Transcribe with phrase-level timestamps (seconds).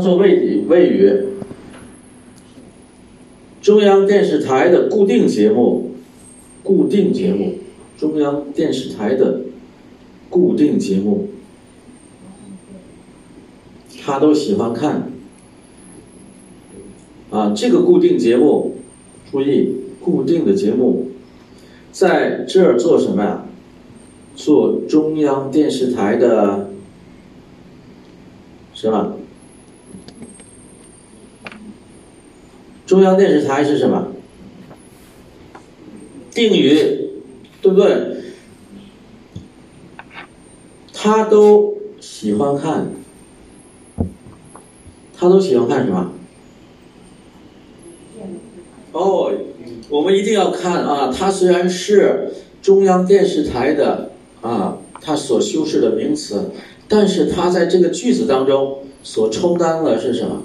[0.00, 1.12] 做谓语，谓语。
[3.60, 5.90] 中央电视台的固定节目，
[6.62, 7.54] 固定节目，
[7.98, 9.40] 中央电视台的
[10.30, 11.26] 固定节目，
[14.00, 15.10] 他都喜欢看。
[17.30, 18.76] 啊，这个固定节目，
[19.32, 21.08] 注意，固定的节目，
[21.90, 23.44] 在这儿做什么呀？
[24.36, 26.70] 做中央电视台的，
[28.72, 29.16] 是吧？
[32.88, 34.08] 中央电视台是什么？
[36.32, 37.10] 定语，
[37.60, 38.16] 对不对？
[40.94, 42.90] 他都喜欢看，
[45.14, 46.12] 他都喜欢看什么？
[48.92, 49.32] 哦，
[49.90, 51.12] 我们一定要看啊！
[51.14, 56.52] 它虽然是中央电视台的啊，它所修饰的名词，
[56.88, 60.44] 但是它在这个句子当中所充当的是什么？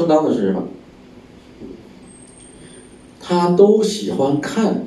[0.00, 0.62] 充当的是什么？
[3.20, 4.86] 他都喜欢看。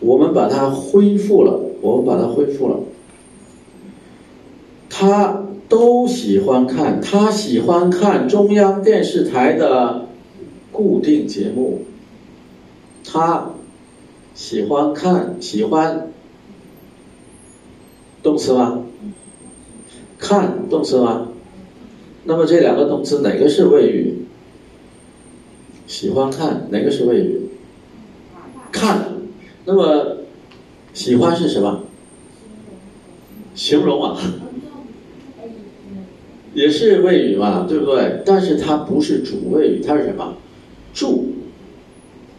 [0.00, 2.80] 我们把它恢复了，我们把它恢复了。
[4.90, 10.06] 他都喜欢看，他喜欢看中央电视台的
[10.70, 11.80] 固定节目。
[13.06, 13.52] 他
[14.34, 16.12] 喜欢看，喜欢
[18.22, 18.82] 动词吗？
[20.18, 21.28] 看动词吗？
[22.28, 24.26] 那么这两个动词哪个是谓语？
[25.86, 27.40] 喜欢看哪个是谓语？
[28.70, 29.14] 看。
[29.64, 30.18] 那么
[30.92, 31.84] 喜欢是什么？
[33.54, 34.20] 形容啊，
[36.52, 38.20] 也是谓语嘛，对不对？
[38.26, 40.34] 但是它不是主谓语，它是什么？
[40.92, 41.24] 助，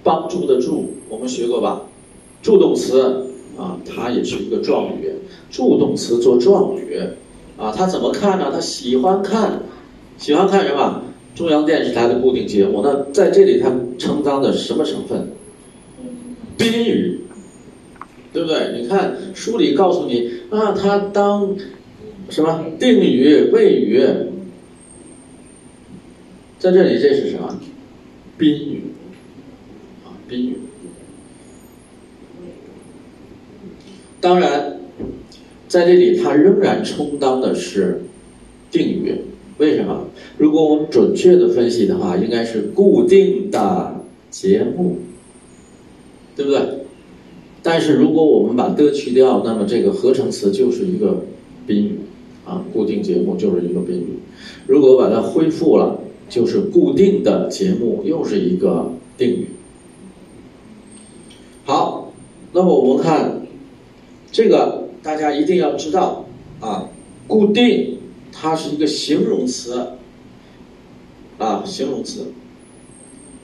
[0.04, 1.82] 帮助的助，我们学过吧？
[2.44, 3.26] 助动词
[3.58, 5.16] 啊，它也是一个状语，
[5.50, 6.96] 助动词做状语
[7.58, 8.52] 啊，他怎么看呢？
[8.54, 9.64] 他喜欢看。
[10.20, 11.04] 喜欢看什么？
[11.34, 12.82] 中央电视台的固定节目。
[12.84, 15.30] 那在这里，它充当的什么成分？
[16.58, 17.22] 宾语，
[18.34, 18.78] 对不对？
[18.78, 21.56] 你看书里告诉你啊，它当
[22.30, 24.02] 什么定语、谓语，
[26.60, 27.58] 在这里这是什么？
[28.38, 28.82] 宾语
[30.06, 30.58] 啊，宾语。
[34.20, 34.82] 当然，
[35.70, 38.02] 在这里它仍然充当的是
[38.70, 39.16] 定语。
[39.60, 40.06] 为什么？
[40.38, 44.98] 如果我们准确的分析的话，应该是固定的节目，
[46.36, 46.62] 对不对？
[47.62, 51.26] 但是如果我们把的去掉，那么这个合成词就是一个
[51.68, 52.00] 宾语，
[52.46, 54.20] 啊，固定节目就是一个宾语。
[54.66, 56.00] 如果把它恢复了，
[56.30, 59.48] 就是固定的节目，又是一个定语。
[61.66, 62.14] 好，
[62.54, 63.42] 那么我们看
[64.32, 66.26] 这个，大家一定要知道
[66.62, 66.88] 啊，
[67.28, 67.99] 固定。
[68.32, 69.94] 它是一个形容词，
[71.38, 72.34] 啊，形容词。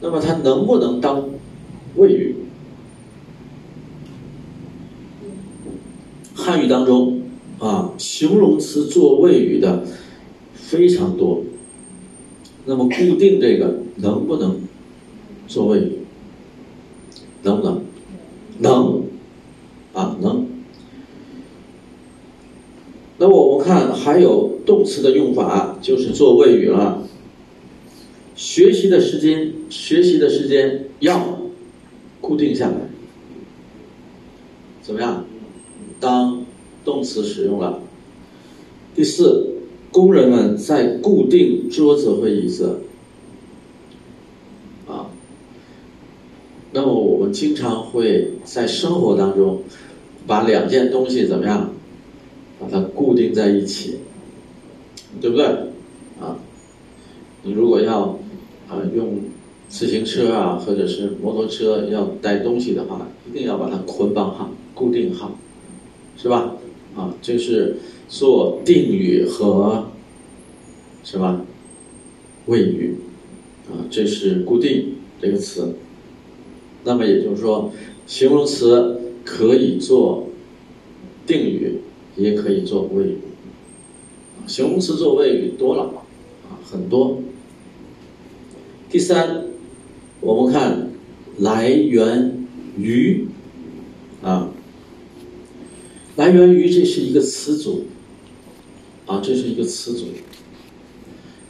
[0.02, 1.30] 那么它能不能当
[1.96, 2.36] 谓语？
[6.36, 7.22] 汉语当中
[7.60, 9.84] 啊，形容词做谓语的
[10.54, 11.44] 非常多。
[12.66, 14.62] 那么固定这个能不能
[15.48, 16.00] 做谓语？
[17.44, 17.84] 能不能？
[18.60, 19.04] 能，
[19.94, 20.48] 啊，能。
[23.18, 27.04] 那么我们看还有动词的用法，就是做谓语了。
[28.36, 31.40] 学习的时间，学习的时间要
[32.20, 32.76] 固定下来，
[34.82, 35.26] 怎么样？
[36.00, 36.46] 当
[36.84, 37.80] 动词使用了。
[38.94, 39.54] 第四，
[39.92, 42.82] 工人们在固定桌子和椅子。
[44.88, 45.08] 啊，
[46.74, 49.62] 那么我们经常会在生活当中
[50.28, 51.72] 把两件东西怎么样？
[52.60, 54.00] 把它固定在一起，
[55.22, 55.46] 对不对？
[56.20, 56.38] 啊，
[57.44, 58.20] 你如果要
[58.70, 59.20] 啊用
[59.68, 65.38] 自行车啊或者是摩托车要带东西的话，一定要把它捆绑好、固定好，
[66.18, 66.56] 是吧？
[66.96, 67.78] 啊，这是
[68.08, 69.88] 做定语和
[71.04, 71.46] 什么
[72.46, 72.96] 谓语
[73.70, 73.84] 啊？
[73.90, 75.76] 这是固定这个词。
[76.84, 77.72] 那么也就是说，
[78.06, 80.28] 形容词可以做
[81.26, 81.80] 定语。
[82.18, 83.18] 也可以做谓语，
[84.48, 85.84] 形容词做谓语多了
[86.48, 87.20] 啊，很多。
[88.90, 89.46] 第三，
[90.22, 90.90] 我们看
[91.40, 92.46] 来源
[92.78, 93.28] 于
[94.22, 94.50] 啊，
[96.16, 97.86] 来源于这是一个词组
[99.06, 100.06] 啊，这是一个词组。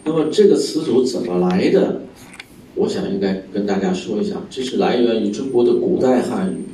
[0.03, 2.01] 那么这个词组怎么来的？
[2.75, 6.65] 我想应该跟大家说一下，这是来源于中国的古代汉语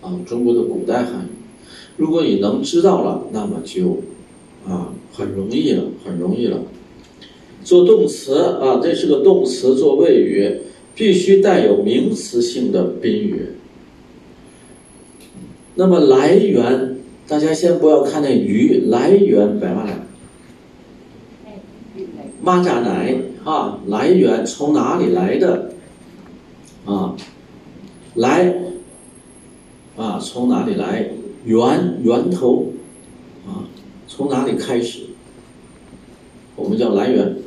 [0.00, 1.28] 啊，中国的古代汉语。
[1.96, 4.02] 如果你能知道了，那么就
[4.66, 6.58] 啊很容易了，很容易了。
[7.64, 10.60] 做动词啊，这是个动词，做谓语
[10.94, 13.46] 必须带有名词性的宾语。
[15.74, 19.98] 那么来源，大家先不要看那鱼，来源白嘛来？
[22.44, 25.72] 蚂蚱奶啊，来源从哪里来的？
[26.84, 27.16] 啊，
[28.14, 28.54] 来
[29.96, 31.10] 啊，从哪里来？
[31.44, 32.72] 源源头
[33.46, 33.66] 啊，
[34.14, 35.06] 从哪里开始？
[36.54, 37.38] 我们叫来源。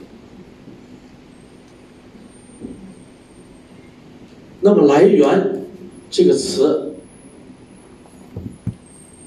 [4.62, 5.62] 那么来源
[6.10, 6.96] 这个词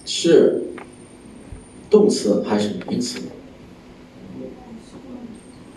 [0.04, 0.64] 是
[1.88, 3.20] 动词还是名词？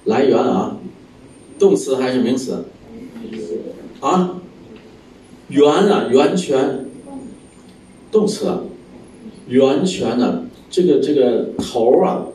[0.06, 0.78] 来源啊，
[1.60, 2.66] 动词还是名词？
[4.00, 4.42] 啊，
[5.50, 6.88] 源啊，源泉，
[8.12, 8.52] 动词，
[9.48, 10.48] 源泉呢？
[10.72, 12.26] 这个这个头啊，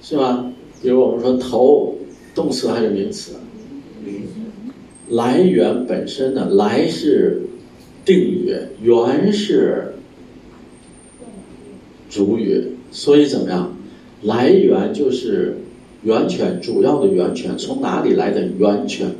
[0.00, 0.50] 是吧？
[0.80, 1.94] 比如我们说头，
[2.34, 3.32] 动词还是名词？
[5.08, 7.42] 来源本身呢，来是
[8.04, 9.92] 定语，源是
[12.08, 12.62] 主语，
[12.92, 13.76] 所以怎么样？
[14.22, 15.56] 来源就是
[16.04, 19.10] 源泉，主要的源泉，从哪里来的源泉？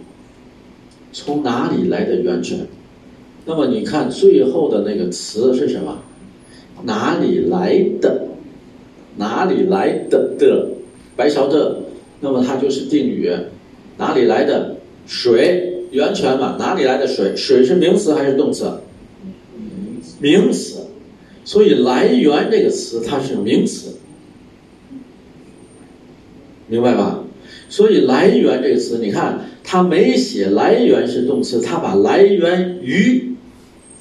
[1.13, 2.59] 从哪里来的源泉？
[3.45, 5.99] 那么你看最后的那个词是什么？
[6.85, 8.29] 哪里来的？
[9.17, 10.69] 哪里来的的？
[11.17, 11.83] 白桥的，
[12.21, 13.31] 那么它就是定语，
[13.99, 14.77] 哪里来的
[15.07, 15.71] 水？
[15.91, 17.37] 源泉嘛，哪里来的水？
[17.37, 18.81] 水是名词还是动词？
[20.19, 20.87] 名词，
[21.45, 23.93] 所以“来源”这个词它是名词，
[26.67, 27.23] 明白吧？
[27.69, 33.35] 所以“来源”这个词，你看它没写“来源”是动词，它把“来源于”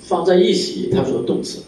[0.01, 1.61] 放在一起，它说动词。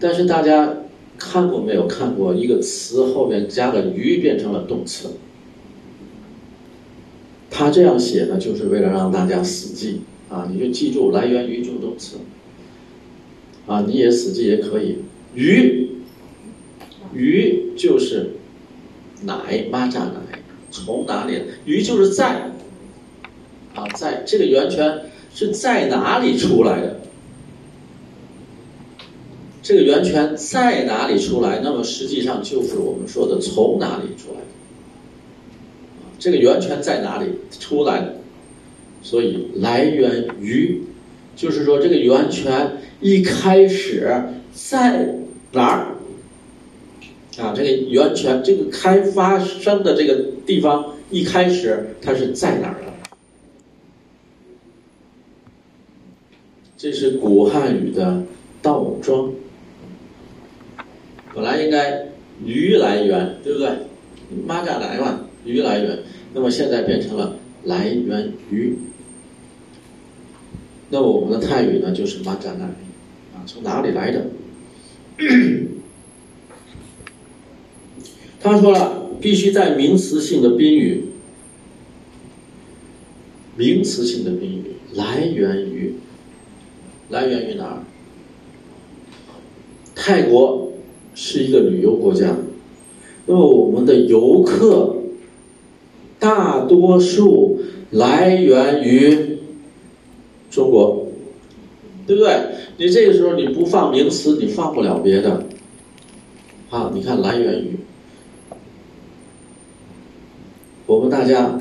[0.00, 0.76] 但是大家
[1.24, 1.86] 看过没有？
[1.86, 5.08] 看过一个词后面加了“于”变成了动词。
[7.48, 10.48] 他这样写呢，就是为了让大家死记啊！
[10.52, 12.16] 你就记住来源于助动词
[13.66, 14.98] 啊，你也死记也可以。
[15.34, 15.90] 鱼
[17.14, 18.32] ”“鱼就是
[19.22, 20.42] 奶，蚂蚱奶，
[20.72, 21.40] 从哪里？
[21.64, 22.50] 鱼就是在
[23.74, 25.02] 啊，在这个源泉
[25.32, 27.00] 是在哪里出来的？
[29.62, 31.60] 这个源泉在哪里出来？
[31.62, 34.46] 那么实际上就是我们说的从哪里出来的。
[36.18, 37.26] 这个源泉在哪里
[37.58, 38.16] 出来的？
[39.02, 40.82] 所以来源于，
[41.34, 44.22] 就是说这个源泉一开始
[44.52, 45.16] 在
[45.52, 45.86] 哪儿？
[47.38, 52.92] 啊，这个源泉这个开发生的这个地方一开始它是在哪儿的？
[56.76, 58.22] 这是古汉语的
[58.60, 59.32] 倒装，
[61.34, 62.08] 本来应该
[62.44, 63.68] 鱼来源，对不对？
[64.46, 65.98] 蚂蚱来嘛，鱼来源。
[66.34, 68.76] 那么现在变成了来源于，
[70.88, 72.64] 那么我们的泰语呢就是马扎奈，
[73.34, 74.26] 啊，从哪里来的？
[78.40, 81.04] 他说了，必须在名词性的宾语，
[83.56, 85.94] 名词性的宾语来源于，
[87.10, 87.84] 来源于哪儿？
[89.94, 90.71] 泰国
[91.24, 92.36] 是一个旅游国家，
[93.26, 94.96] 那么我们的游客。
[96.18, 97.60] 大多数
[97.90, 99.38] 来源于
[100.50, 101.08] 中国，
[102.06, 102.32] 对不对？
[102.76, 105.46] 你这个时候你不放名词，你放不了别的。
[106.68, 107.70] 好，你看来源于，
[110.86, 111.58] 我们大家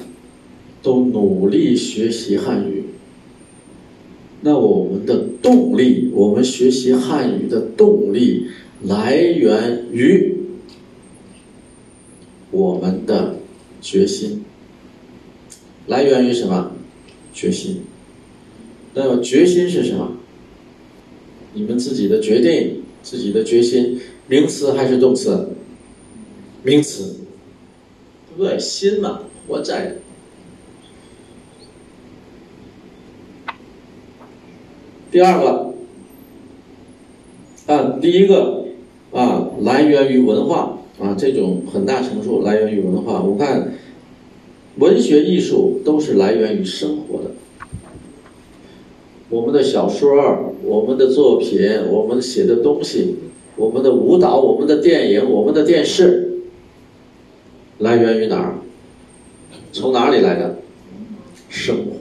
[0.84, 2.84] 都努力学习汉语，
[4.42, 8.46] 那我们的动力，我们学习汉语的动力
[8.84, 10.36] 来源于
[12.50, 13.38] 我们的
[13.82, 14.44] 决心。
[15.88, 16.72] 来源于什么？
[17.34, 17.84] 决心。
[18.94, 20.18] 那么决心是什么？
[21.54, 25.50] 你们自己的决定，自己的决心，名词还是动词？
[26.64, 27.18] 名词，
[28.30, 28.58] 对不对？
[28.60, 29.96] 心嘛，活在。
[35.12, 35.74] 第二个，
[37.68, 38.66] 啊，第一个
[39.12, 43.22] 啊，来源于文化啊，这种很大程度来源于文化。
[43.22, 43.74] 我看。
[44.78, 47.32] 文学艺术都是来源于生活的。
[49.28, 53.18] 我们的小说、我们的作品、我们写的东西、
[53.58, 56.40] 我们的舞蹈、我们的电影、我们的电视，
[57.80, 58.56] 来源于哪儿？
[59.74, 60.60] 从哪里来的？
[61.50, 61.92] 生活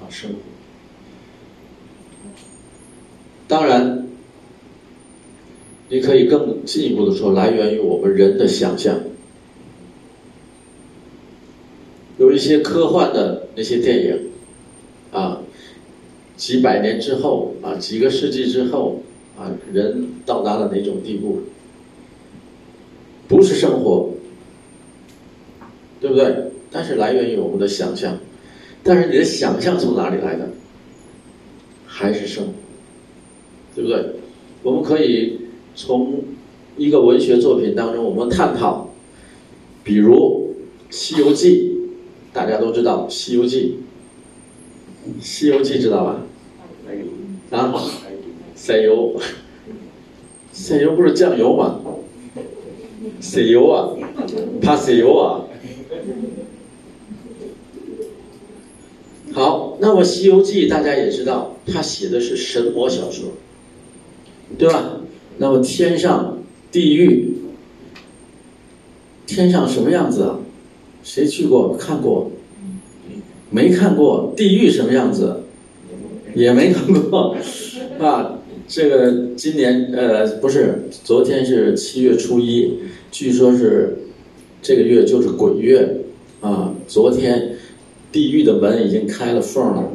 [0.00, 0.36] 啊，生活。
[3.46, 4.01] 当然，
[5.92, 8.98] 你可以更进一步的说，来源于我们人的想象。
[12.16, 14.18] 有一些科幻的那些电影，
[15.12, 15.42] 啊，
[16.34, 19.02] 几百年之后啊，几个世纪之后
[19.36, 21.42] 啊，人到达了哪种地步？
[23.28, 24.14] 不是生活，
[26.00, 26.52] 对不对？
[26.70, 28.18] 但是来源于我们的想象。
[28.82, 30.48] 但是你的想象从哪里来的？
[31.84, 32.52] 还是生活，
[33.74, 34.02] 对不对？
[34.62, 35.38] 我们可以
[35.74, 36.24] 从
[36.76, 38.90] 一个文学作品当中，我们探讨，
[39.82, 40.54] 比如
[40.94, 41.68] 《西游记》。
[42.34, 43.76] 大家都知道《西游记》，
[45.22, 46.22] 《西游记》知道吧？
[47.50, 47.74] 啊，
[48.54, 49.20] 塞油，
[50.50, 51.78] 塞油不是酱油吗？
[53.20, 53.92] 塞油啊，
[54.62, 55.44] 怕塞油啊。
[59.34, 63.32] 好，那么《西游记》大家也知道，他写的是神魔小说，
[64.56, 65.01] 对吧？
[65.38, 66.38] 那么天上、
[66.70, 67.34] 地狱，
[69.26, 70.38] 天上什么样子啊？
[71.02, 72.30] 谁去过看过？
[73.50, 75.42] 没看过地狱什么样子，
[76.34, 77.36] 也没看过，
[78.00, 82.78] 啊，这个今年呃不是，昨天是七月初一，
[83.10, 83.98] 据说是
[84.62, 85.98] 这个月就是鬼月，
[86.40, 87.56] 啊，昨天
[88.10, 89.92] 地狱的门已经开了缝了，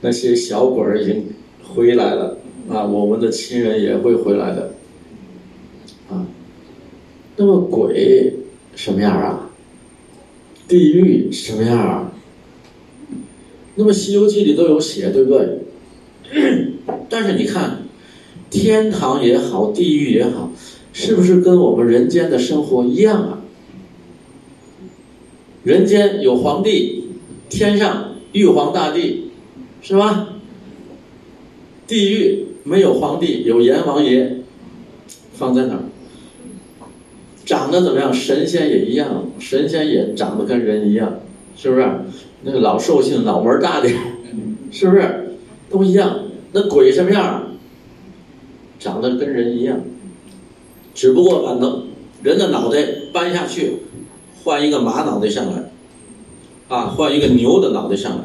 [0.00, 1.26] 那些小鬼儿已经
[1.62, 2.38] 回来了，
[2.68, 4.74] 啊，我们的亲人也会回来的，
[6.10, 6.26] 啊，
[7.36, 8.34] 那么鬼
[8.74, 9.50] 什么样啊？
[10.66, 12.12] 地狱什么样啊？
[13.74, 15.58] 那么《西游记》里都有写，对不对？
[17.10, 17.82] 但是你看，
[18.50, 20.50] 天堂也好，地狱也好，
[20.92, 23.40] 是不是跟我们人间的生活一样啊？
[25.64, 27.04] 人间有皇帝，
[27.48, 29.30] 天上玉皇大帝，
[29.82, 30.28] 是吧？
[31.86, 34.38] 地狱没有皇帝，有阎王爷，
[35.34, 35.80] 放在哪儿？
[37.44, 38.12] 长得怎么样？
[38.12, 41.20] 神仙也一样，神仙也长得跟人一样，
[41.56, 41.86] 是不是？
[42.42, 43.94] 那个老寿星脑门大点，
[44.70, 45.36] 是不是？
[45.70, 46.20] 都一样。
[46.52, 47.48] 那鬼什么样？
[48.78, 49.80] 长得跟人一样，
[50.94, 51.82] 只不过把脑
[52.22, 53.78] 人的脑袋搬下去，
[54.42, 55.70] 换一个马脑袋上来，
[56.68, 58.24] 啊，换一个牛的脑袋上来，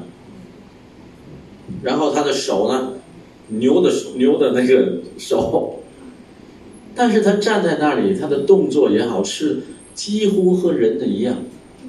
[1.84, 2.94] 然后他的手呢，
[3.50, 5.76] 牛的牛的那个手。
[6.96, 9.62] 但是他站在那里，他的动作也好，是
[9.96, 11.38] 几乎和人的一样。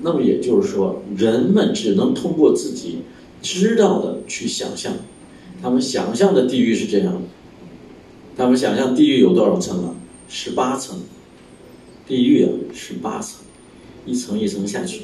[0.03, 3.01] 那么也就是说，人们只能通过自己
[3.43, 4.95] 知道的去想象。
[5.61, 7.21] 他们想象的地狱是这样的。
[8.37, 9.95] 他们想象地狱有多少层啊？
[10.29, 11.01] 十八层。
[12.07, 13.41] 地狱啊，十八层，
[14.07, 15.03] 一层一层下去。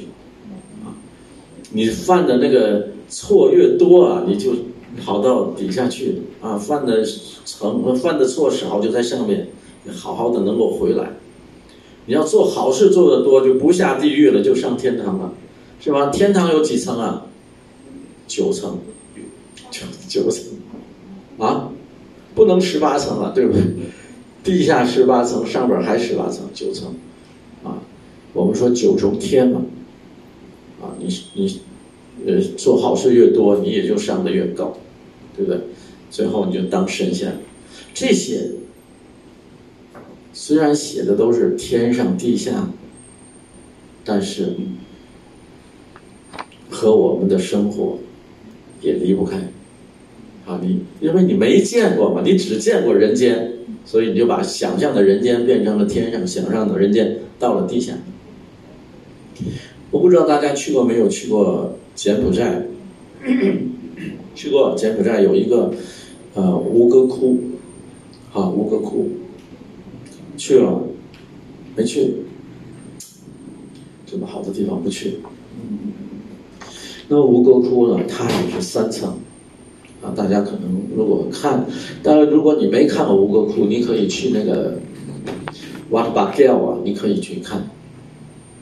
[0.83, 0.97] 啊，
[1.71, 4.53] 你犯的那个错越多啊，你就
[5.03, 6.57] 跑到底下去啊。
[6.57, 7.03] 犯的
[7.45, 9.49] 层犯的错少，就在上面。
[9.89, 11.13] 好好的能够回来，
[12.07, 15.31] 你要做好事做得多，就不下地狱了，就上天堂了，
[15.79, 16.07] 是吧？
[16.07, 17.25] 天堂有几层啊？
[18.27, 18.79] 九层，
[19.71, 20.43] 九九层，
[21.37, 21.69] 啊，
[22.35, 23.61] 不能十八层了，对不对？
[24.43, 26.93] 地下十八层，上边还十八层，九层，
[27.63, 27.79] 啊，
[28.33, 29.61] 我们说九重天嘛，
[30.81, 31.61] 啊，你你，
[32.25, 34.77] 呃，做好事越多，你也就上的越高，
[35.35, 35.59] 对不对？
[36.09, 37.37] 最后你就当神仙，
[37.93, 38.51] 这些。
[40.33, 42.69] 虽然写的都是天上地下，
[44.05, 44.53] 但是
[46.69, 47.97] 和我们的生活
[48.81, 49.37] 也离不开。
[50.45, 53.51] 啊，你因为你没见过嘛，你只见过人间，
[53.83, 57.93] 所以你就把想象的人间变成了天上，想象的人间到了地下。
[59.89, 61.07] 我不知道大家去过没有？
[61.09, 62.61] 去过柬埔寨？
[64.35, 65.73] 去过柬埔寨有一个
[66.35, 67.39] 呃吴哥窟，
[68.31, 69.09] 啊吴哥窟。
[70.37, 70.83] 去了，
[71.75, 72.13] 没去，
[74.05, 75.15] 这么好的地方不去。
[77.07, 78.03] 那吴哥窟呢？
[78.07, 79.17] 它也是三层，
[80.03, 81.65] 啊，大家可能如果看，
[82.03, 84.79] 当然如果你没看过吴哥窟，你可以去那个
[85.89, 87.67] 瓦巴盖啊，你可以去看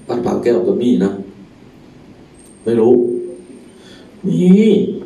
[0.08, 1.18] 瓦巴盖的密呢，
[2.64, 3.15] 没如，
[4.26, 5.04] 你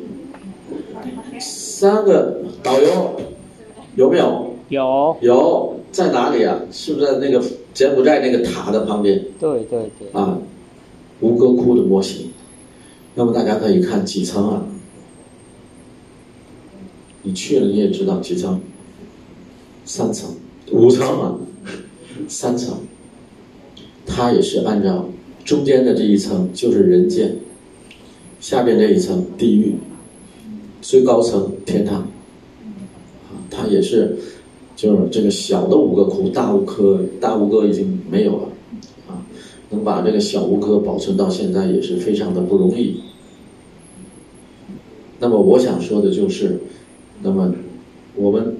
[1.39, 3.19] 三个导游
[3.95, 4.55] 有没有？
[4.69, 5.75] 有有。
[5.91, 6.61] 在哪里啊？
[6.71, 9.25] 是不是在那个柬埔寨那个塔的旁边？
[9.39, 10.07] 对对对。
[10.13, 10.37] 啊，
[11.19, 12.29] 吴哥窟的模型。
[13.15, 14.65] 那么大家可以看几层啊？
[17.23, 18.61] 你去了你也知道几层？
[19.83, 20.35] 三层、
[20.71, 21.39] 五层啊，
[22.27, 22.77] 三层。
[24.05, 25.09] 它也是按照
[25.43, 27.35] 中间的这一层就是人间，
[28.39, 29.75] 下面这一层地狱，
[30.81, 32.01] 最高层天堂。
[32.01, 34.17] 啊，它也是。
[34.75, 38.47] 就是这个小的五个窟，大五科大吴哥已经没有了，
[39.09, 39.27] 啊，
[39.71, 43.01] 能把这个小吴哥保存到现在也是非常的不容易。
[45.19, 46.61] 那么我想说的就是，
[47.21, 47.53] 那么
[48.15, 48.55] 我们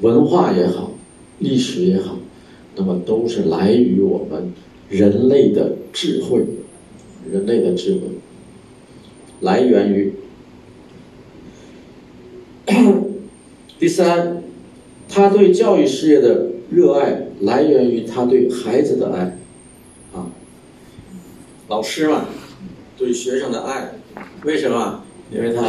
[0.00, 0.92] 文化也好，
[1.40, 2.16] 历史也好，
[2.76, 4.52] 那么都是来于我们
[4.88, 6.40] 人类的智慧，
[7.30, 8.00] 人类的智慧。
[9.40, 10.14] 来源于。
[13.78, 14.44] 第三，
[15.08, 19.36] 他对教育事业的热爱来源于他对孩子的爱，
[20.14, 20.30] 啊，
[21.66, 22.26] 老师嘛，
[22.96, 23.94] 对学生的爱，
[24.44, 25.02] 为什么？
[25.32, 25.64] 因为他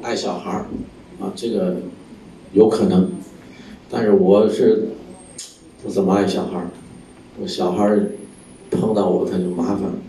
[0.00, 0.52] 爱小孩，
[1.20, 1.78] 啊，这个
[2.52, 3.10] 有可能，
[3.90, 4.90] 但是我是
[5.82, 6.64] 不怎么爱小孩，
[7.40, 7.98] 我小孩
[8.70, 10.05] 碰到我他就麻烦，啊，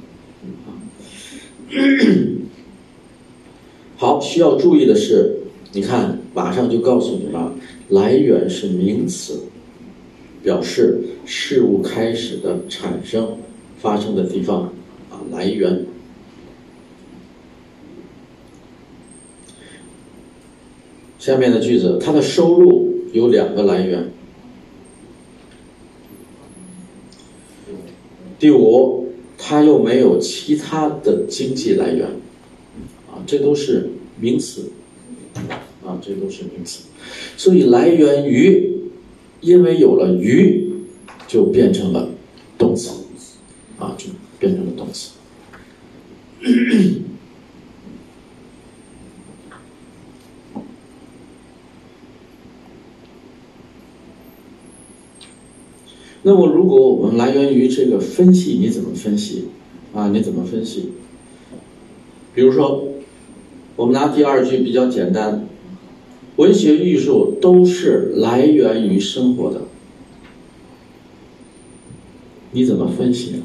[3.98, 5.34] 好，需要注意的是。
[5.74, 7.54] 你看，马上就告诉你了，
[7.90, 9.44] 来源是名词，
[10.42, 13.38] 表示事物开始的产生、
[13.78, 14.74] 发生的地方
[15.12, 15.86] 啊，来源。
[21.20, 24.10] 下面的句子，它的收入有两个来源。
[28.40, 29.07] 第五，
[29.48, 32.06] 他又没有其他的经济来源，
[33.10, 34.72] 啊，这都是名词。
[35.86, 36.84] 啊，这都是名词，
[37.38, 38.76] 所以来源于，
[39.40, 40.70] 因为有了鱼，
[41.30, 42.10] 就变成了
[42.58, 42.90] 动词，
[43.80, 45.12] 啊，就变成了动词。
[56.24, 59.46] 那么，如果我们来源于这个分析，你怎么分析？
[59.94, 60.90] 啊，你怎么分析？
[62.36, 62.84] 比如说，
[63.78, 65.48] 我们拿第二句比较简单。
[66.36, 69.62] 文学艺术都是来源于生活的，
[72.52, 73.44] 你怎么分析呢？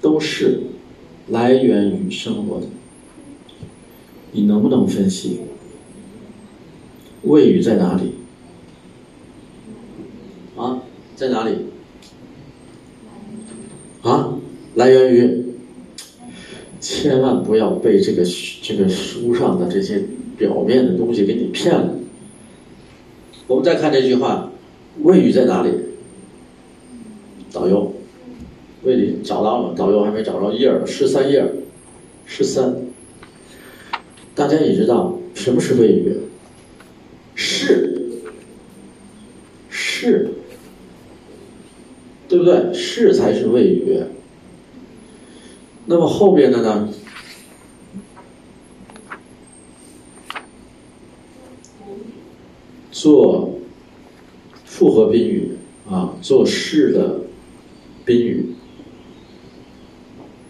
[0.00, 0.62] 都是
[1.28, 2.66] 来源于生活的，
[4.32, 5.40] 你能不能分析？
[7.24, 8.12] 谓语在哪里？
[10.56, 10.82] 啊，
[11.18, 11.56] 在哪里？
[14.02, 14.38] 啊，
[14.76, 15.44] 来源于。
[16.80, 18.24] 千万不要被这个
[18.62, 20.00] 这个书上的这些
[20.36, 21.96] 表面的东西给你骗了。
[23.48, 24.52] 我们再看这句话，
[25.02, 25.70] 谓语在哪里？
[27.52, 27.92] 导游，
[28.84, 31.44] 谓语找到了，导游还没找着页儿，十三页，
[32.26, 32.76] 十三。
[34.36, 36.16] 大家也知道什么是谓语？
[37.34, 37.87] 是，
[42.38, 42.72] 对不对？
[42.72, 44.00] 是才是谓语。
[45.86, 46.88] 那么后边的呢？
[52.92, 53.58] 做
[54.64, 55.52] 复合宾语
[55.88, 57.20] 啊，做是的
[58.04, 58.54] 宾语。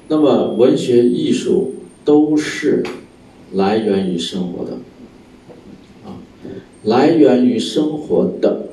[0.09, 1.75] 那么文学艺术
[2.05, 2.85] 都是
[3.53, 4.79] 来源于生活的
[6.05, 6.21] 啊，
[6.83, 8.69] 来源于生活的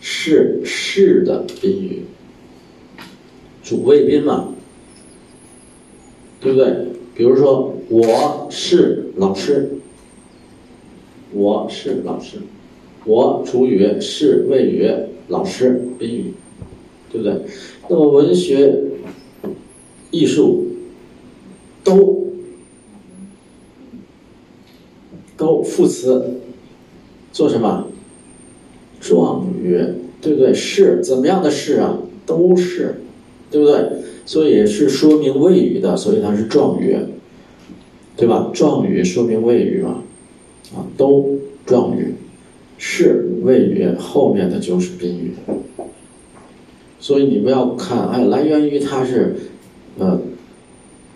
[0.00, 2.02] 是是的宾语，
[3.70, 4.48] 主谓宾嘛。
[6.40, 6.86] 对不对？
[7.14, 9.70] 比如说，我是老师，
[11.32, 12.38] 我是老师，
[13.04, 14.90] 我主语是谓语，
[15.28, 16.32] 老师宾语，
[17.12, 17.42] 对不对？
[17.88, 18.74] 那么文学、
[20.10, 20.66] 艺术
[21.84, 22.26] 都
[25.36, 26.40] 都副词
[27.32, 27.86] 做什么？
[28.98, 29.78] 状语，
[30.22, 30.54] 对不对？
[30.54, 31.98] 是怎么样的是啊？
[32.24, 33.02] 都是，
[33.50, 34.02] 对不对？
[34.26, 36.96] 所以是说明谓语的，所以它是状语，
[38.16, 38.50] 对吧？
[38.54, 40.04] 状语说明谓语嘛，
[40.72, 41.36] 啊，都
[41.66, 42.14] 状语，
[42.78, 45.32] 是谓语后面的就是宾语。
[47.00, 49.34] 所以你不要看，哎，来源于它是，
[49.98, 50.20] 呃，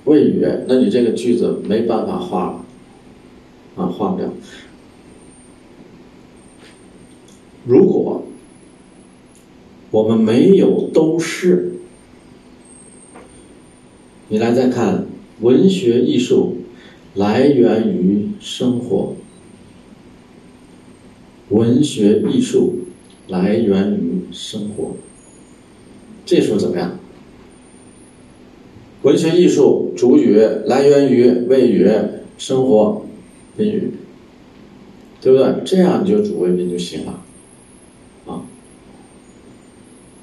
[0.07, 2.65] 谓语，那你这个句子没办法画了，
[3.77, 4.33] 啊，画不了。
[7.65, 8.25] 如果
[9.93, 11.74] 我们没有都是。
[14.29, 15.07] 你来再看，
[15.41, 16.57] 文学艺术
[17.15, 19.15] 来源于生活，
[21.51, 22.87] 文学艺术
[23.29, 24.97] 来源于生活，
[26.25, 26.99] 这时候怎么样？
[29.03, 31.87] 文学艺术主语来源于谓语，
[32.39, 33.05] 生活
[33.59, 33.91] 宾语，
[35.21, 35.63] 对不对？
[35.67, 37.23] 这样你就主谓宾就行了，
[38.27, 38.41] 啊，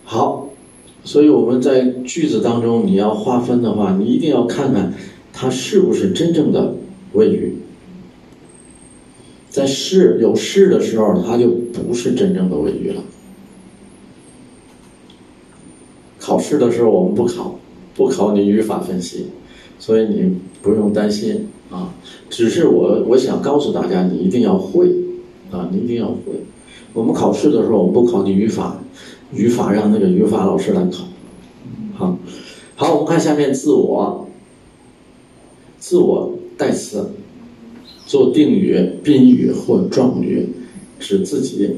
[0.03, 0.40] 好。
[1.03, 4.93] 所以我们在句子当中，你要划分的话，你一定要看看
[5.33, 6.75] 它是不是真正的
[7.13, 7.55] 谓语。
[9.49, 13.01] 在试有试的时候，它就不是真正的谓语了。
[16.19, 17.59] 考试的时候我们不考，
[17.95, 19.25] 不考你语法分析，
[19.79, 21.93] 所以你不用担心啊。
[22.29, 24.87] 只是我我想告诉大家，你一定要会
[25.49, 26.17] 啊，你一定要会。
[26.93, 28.81] 我们考试的时候，我们不考你语法，
[29.33, 31.07] 语法让那个语法老师来考。
[31.93, 32.17] 好，
[32.75, 34.27] 好，我们看下面自我，
[35.79, 37.11] 自我代词。
[38.07, 40.49] 做定语、宾语或状语，
[40.99, 41.77] 指自己。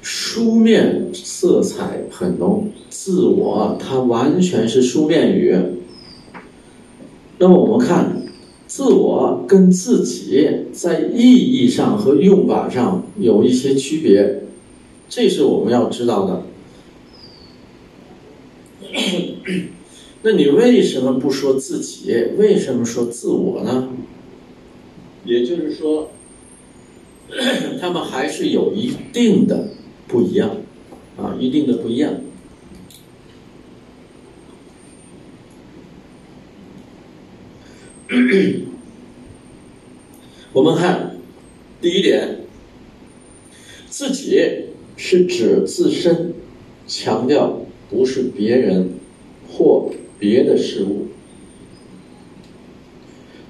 [0.00, 5.54] 书面色彩很浓，自我它完全是书面语。
[7.38, 8.22] 那么我们看，
[8.66, 14.42] 自我跟自己在意义上和用法上有一些区别，
[15.08, 16.42] 这是我们要知道的。
[20.22, 22.12] 那你为什么不说自己？
[22.36, 23.88] 为什么说自我呢？
[25.24, 26.10] 也就是说，
[27.80, 29.68] 他们还是有一定的
[30.08, 30.56] 不一样，
[31.16, 32.14] 啊，一定的不一样。
[40.52, 41.16] 我们看
[41.80, 42.40] 第一点，
[43.88, 44.40] 自己
[44.96, 46.32] 是指自身，
[46.86, 48.90] 强调不是别人
[49.48, 51.06] 或别的事物。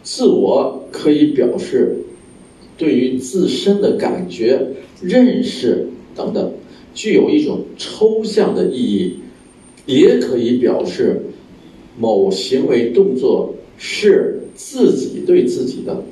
[0.02, 1.96] 自我可以表示
[2.76, 4.68] 对于自身的感觉、
[5.02, 6.52] 认识等等，
[6.94, 9.16] 具有一种抽象的意义，
[9.86, 11.22] 也可以表示
[11.98, 16.02] 某行为动作是自己对自己的。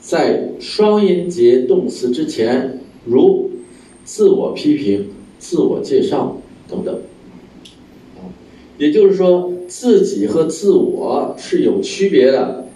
[0.00, 3.50] 在双音节动词之前，如
[4.04, 6.38] 自我批评、自我介绍
[6.68, 7.00] 等等。
[8.76, 12.66] 也就是说，自己和自我是有区别的。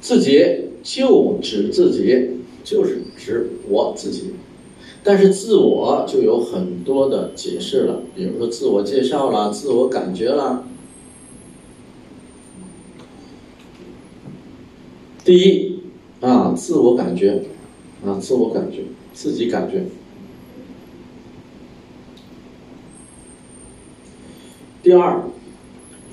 [0.00, 0.42] 自己
[0.82, 2.30] 就指自己，
[2.64, 4.30] 就是指我自己，
[5.04, 10.64] 但是自我就有很多的解释了，比如说自我介绍啦，自我感觉啦。
[15.24, 15.80] 第一
[16.20, 17.42] 啊，自我感觉
[18.04, 19.84] 啊，自我感觉，自己感觉。
[24.82, 25.22] 第二，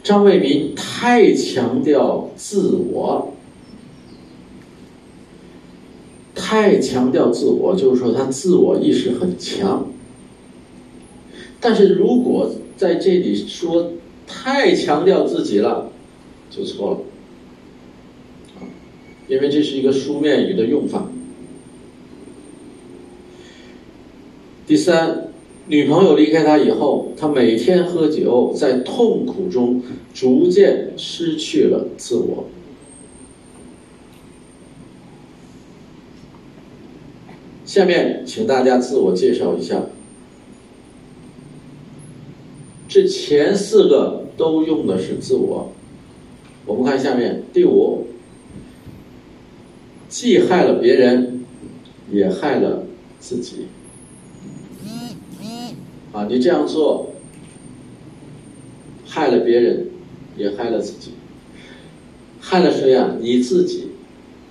[0.03, 3.31] 张卫民太强调自我。
[6.37, 9.87] 太强调自我，就是说他自我意识很强。
[11.59, 13.93] 但是如果在这里说
[14.27, 15.89] 太强调自己了，
[16.51, 16.97] 就错了，
[19.27, 21.09] 因为这是一个书面语的用法。
[24.67, 25.27] 第三，
[25.67, 29.81] 女朋友离开他以后，他每天喝酒，在痛苦中
[30.13, 32.45] 逐渐失去了自我。
[37.65, 39.83] 下面，请大家自我介绍一下。
[42.87, 45.73] 这前四个都用的是自我。
[46.65, 48.07] 我们看下面第五，
[50.15, 51.43] 既害了别人，
[52.09, 52.85] 也害了
[53.19, 53.67] 自己。
[56.13, 57.11] 啊，你这样做，
[59.05, 59.87] 害了别人，
[60.37, 61.11] 也害了自己。
[62.39, 63.17] 害了谁呀？
[63.19, 63.89] 你自己。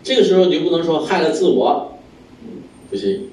[0.03, 1.97] 这个时候，你不能说害了自我。
[2.91, 3.31] 不行。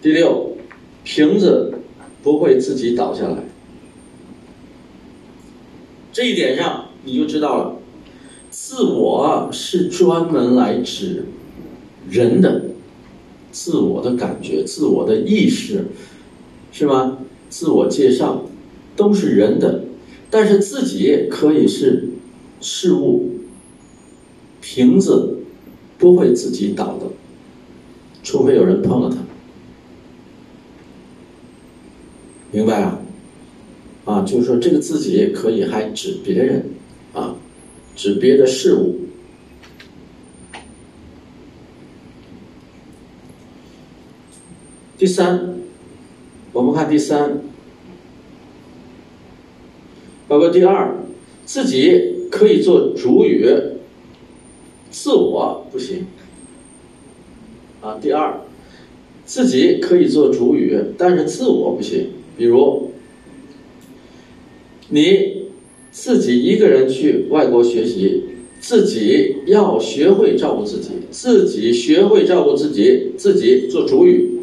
[0.00, 0.56] 第六，
[1.04, 1.74] 瓶子
[2.22, 3.44] 不会自己倒下来。
[6.14, 7.76] 这一点上你就知道了，
[8.50, 11.24] 自我是专门来指
[12.08, 12.66] 人的
[13.50, 15.86] 自我的感觉、自我的意识，
[16.72, 17.18] 是吗？
[17.48, 18.44] 自我介绍
[18.96, 19.84] 都是人的，
[20.30, 22.08] 但是自己可以是
[22.60, 23.30] 事物。
[24.60, 25.38] 瓶子
[25.98, 27.06] 不会自己倒的，
[28.22, 29.16] 除非有人碰了它。
[32.52, 33.00] 明白啊？
[34.04, 36.66] 啊，就是说这个自己可以还指别人，
[37.94, 39.00] 指别的事物。
[44.98, 45.56] 第三，
[46.52, 47.40] 我们看第三，
[50.28, 50.96] 包括第二，
[51.44, 53.48] 自己可以做主语。
[54.92, 56.06] 自我不行，
[57.80, 58.42] 啊，第二，
[59.24, 62.10] 自己可以做主语，但是自我不行。
[62.36, 62.92] 比如，
[64.90, 65.41] 你
[65.92, 68.22] 自己一个人去外国学习，
[68.58, 74.38] 自己要学会照顾自己，自己学会照顾自己，自己做主语，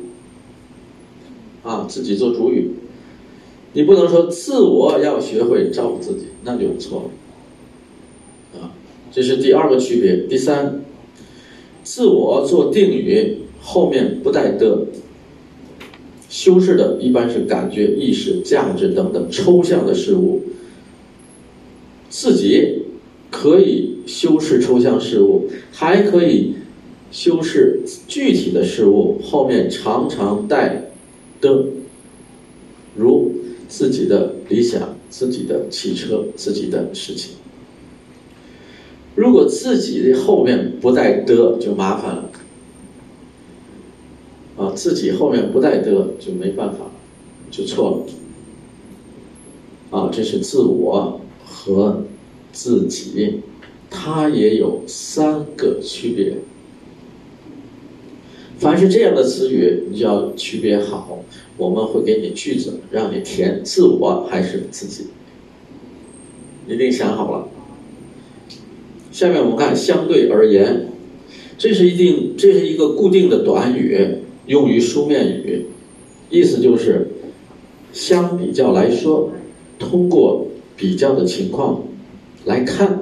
[1.64, 2.70] 啊，自己做主语。
[3.74, 7.10] 你不能说自我要学会照顾自己，那就错
[8.54, 8.62] 了。
[8.62, 8.72] 啊，
[9.12, 10.28] 这是第二个区别。
[10.28, 10.84] 第三，
[11.84, 14.86] 自我做定语后面不带的，
[16.30, 20.44] 修饰的一般是感觉、意识、价值等等抽象的事物。
[22.10, 22.84] 自己
[23.32, 26.56] 可以修饰抽象事物，还可以
[27.12, 30.92] 修饰具体的事物，后面常常带
[31.40, 31.66] 的，
[32.96, 33.34] 如。
[33.70, 37.34] 自己的理想、自己的汽车、自己的事情，
[39.14, 42.32] 如果自己的后面不带的，就麻烦了。
[44.58, 46.90] 啊，自己后面不带的就没办法，
[47.52, 48.08] 就错
[49.92, 50.00] 了。
[50.00, 51.22] 啊，这是自我
[51.60, 52.04] 和
[52.54, 53.42] 自己，
[53.90, 56.38] 它也有三个区别。
[58.58, 61.24] 凡是这样的词语，你就要区别好。
[61.58, 65.08] 我们会给你句子，让你填自我还是自己，
[66.68, 67.50] 一定想好了。
[69.12, 70.88] 下面我们看相对而言，
[71.58, 75.66] 这是一定，这是一个固定的短语，用于书面语，
[76.30, 77.10] 意思就是
[77.92, 79.32] 相比较来说，
[79.78, 80.48] 通过
[80.80, 81.84] 比较的情况
[82.46, 83.02] 来看，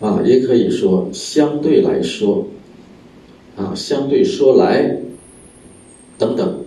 [0.00, 2.46] 啊，也可以说相对来说，
[3.56, 4.98] 啊，相对说来，
[6.18, 6.58] 等等。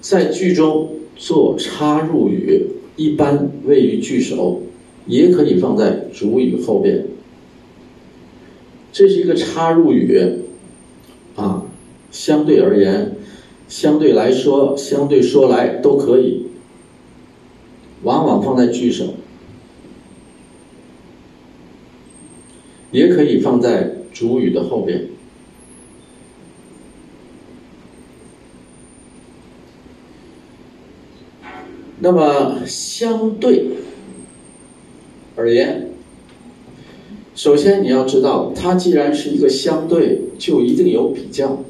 [0.00, 4.60] 在句中做插入语，一般位于句首，
[5.06, 7.06] 也可以放在主语后边。
[8.92, 10.20] 这是一个插入语，
[11.36, 11.64] 啊，
[12.10, 13.16] 相对而言，
[13.68, 16.46] 相对来说，相对说来都可以，
[18.04, 19.14] 往往放在句首，
[22.92, 25.08] 也可以放在主语的后边。
[32.00, 33.66] 那么相对
[35.36, 35.88] 而言，
[37.34, 41.64] 首先你要知道，它既然是一个相对，就一定有比较，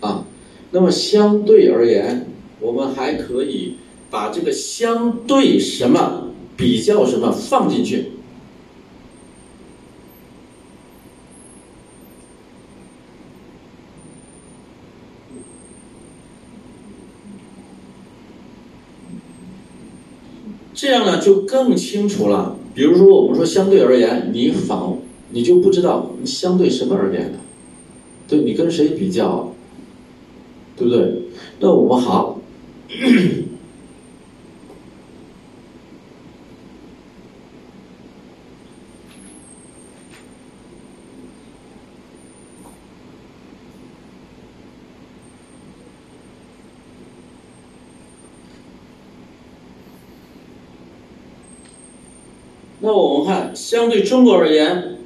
[0.00, 0.24] 啊，
[0.70, 2.26] 那么相对而言，
[2.60, 3.74] 我们还可以
[4.10, 8.12] 把这个相对什么比较什么放进去。
[20.74, 22.56] 这样呢就更清楚了。
[22.74, 24.96] 比如说，我们说相对而言，你仿
[25.30, 27.38] 你就不知道相对什么而言的，
[28.26, 29.52] 对你跟谁比较，
[30.76, 31.22] 对不对？
[31.58, 32.40] 那我们好。
[52.90, 54.96] 那我们看，相对中国而言，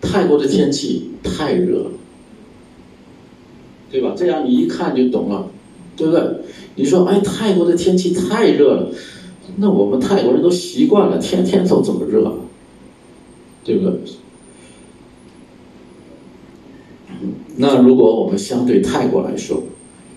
[0.00, 1.90] 泰国的天气太热了，
[3.92, 4.12] 对吧？
[4.16, 5.48] 这样你一看就懂了，
[5.96, 6.20] 对不对？
[6.74, 8.90] 你说，哎，泰国的天气太热了，
[9.58, 12.38] 那我们泰国人都习惯了，天天都这么热，
[13.62, 13.92] 对不对？
[17.54, 19.62] 那如果我们相对泰国来说，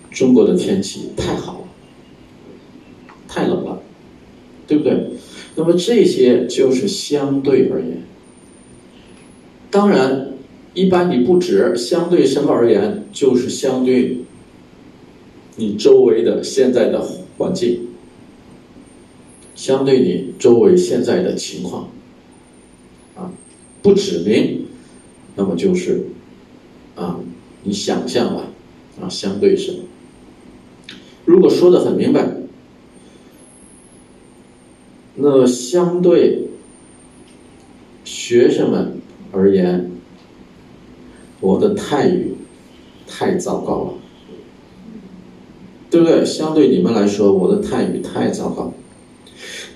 [0.10, 1.68] 中国的天气太好了，
[3.28, 3.80] 太冷了，
[4.66, 5.12] 对不对？
[5.56, 8.04] 那么这些就是相对而言。
[9.70, 10.34] 当然，
[10.74, 14.18] 一般你不指相对什么而言，就是相对
[15.56, 17.88] 你周围的现在的环境，
[19.56, 21.90] 相对你周围现在的情况，
[23.16, 23.32] 啊，
[23.82, 24.66] 不指明，
[25.36, 26.06] 那么就是
[26.96, 27.20] 啊，
[27.64, 28.48] 你想象吧，
[29.02, 29.80] 啊，相对什么？
[31.26, 32.43] 如果说的很明白。
[35.16, 36.48] 那相对
[38.04, 39.00] 学生们
[39.32, 39.92] 而言，
[41.40, 42.36] 我的泰语
[43.08, 43.94] 太糟糕了，
[45.92, 46.26] 对不对？
[46.26, 48.74] 相对你们来说，我的泰语太糟糕。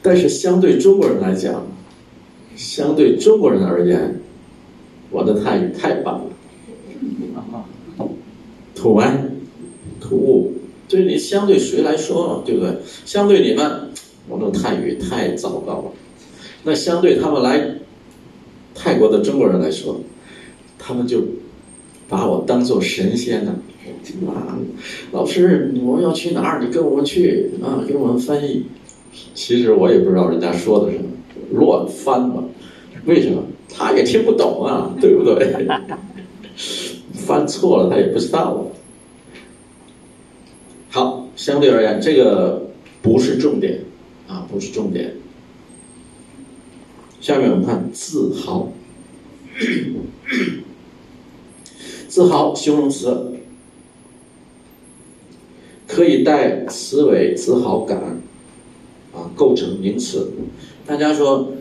[0.01, 1.67] 但是相对中国人来讲，
[2.55, 4.19] 相对中国人而言，
[5.11, 8.09] 我的泰语太棒了。
[8.73, 9.31] 土完
[9.99, 10.53] 土物，
[10.87, 12.77] 对你相对谁来说，对不对？
[13.05, 13.91] 相对你们。
[14.29, 15.91] 我的泰语太糟糕了，
[16.63, 17.75] 那相对他们来
[18.75, 20.01] 泰国的中国人来说，
[20.77, 21.23] 他们就
[22.09, 23.55] 把我当做神仙呢。
[24.27, 24.57] 啊，
[25.11, 26.61] 老师，我们要去哪儿？
[26.61, 28.65] 你跟我们去啊，给我们翻译。
[29.33, 31.05] 其实我也不知道人家说的什么，
[31.51, 32.43] 乱翻嘛。
[33.05, 33.43] 为什么？
[33.73, 35.67] 他也听不懂啊， 对不对？
[37.13, 38.65] 翻错了他也不知道。
[40.89, 42.65] 好，相对而言，这个。
[42.99, 43.79] 不是重点
[44.27, 45.15] 啊，不是重点。
[47.19, 48.71] 下面我们看自豪，
[52.07, 53.33] 自豪形容词
[55.87, 58.21] 可以带词尾自豪感
[59.13, 60.31] 啊，构成名词。
[60.85, 61.53] 大家说，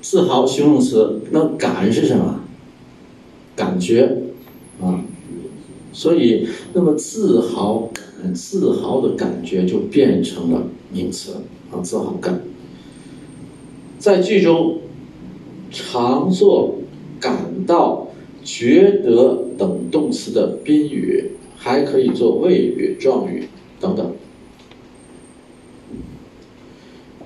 [0.00, 2.40] 自豪形容词，那感是什么？
[3.56, 4.22] 感觉
[4.80, 5.04] 啊，
[5.92, 11.32] 所以那么自豪感、自豪的感觉就变成了名词
[11.72, 12.40] 啊，自豪感。
[13.98, 14.80] 在句中，
[15.72, 16.76] 常做
[17.18, 18.08] 感到、
[18.44, 23.48] 觉得等动词的宾语，还可以做谓语、状语
[23.80, 24.14] 等等。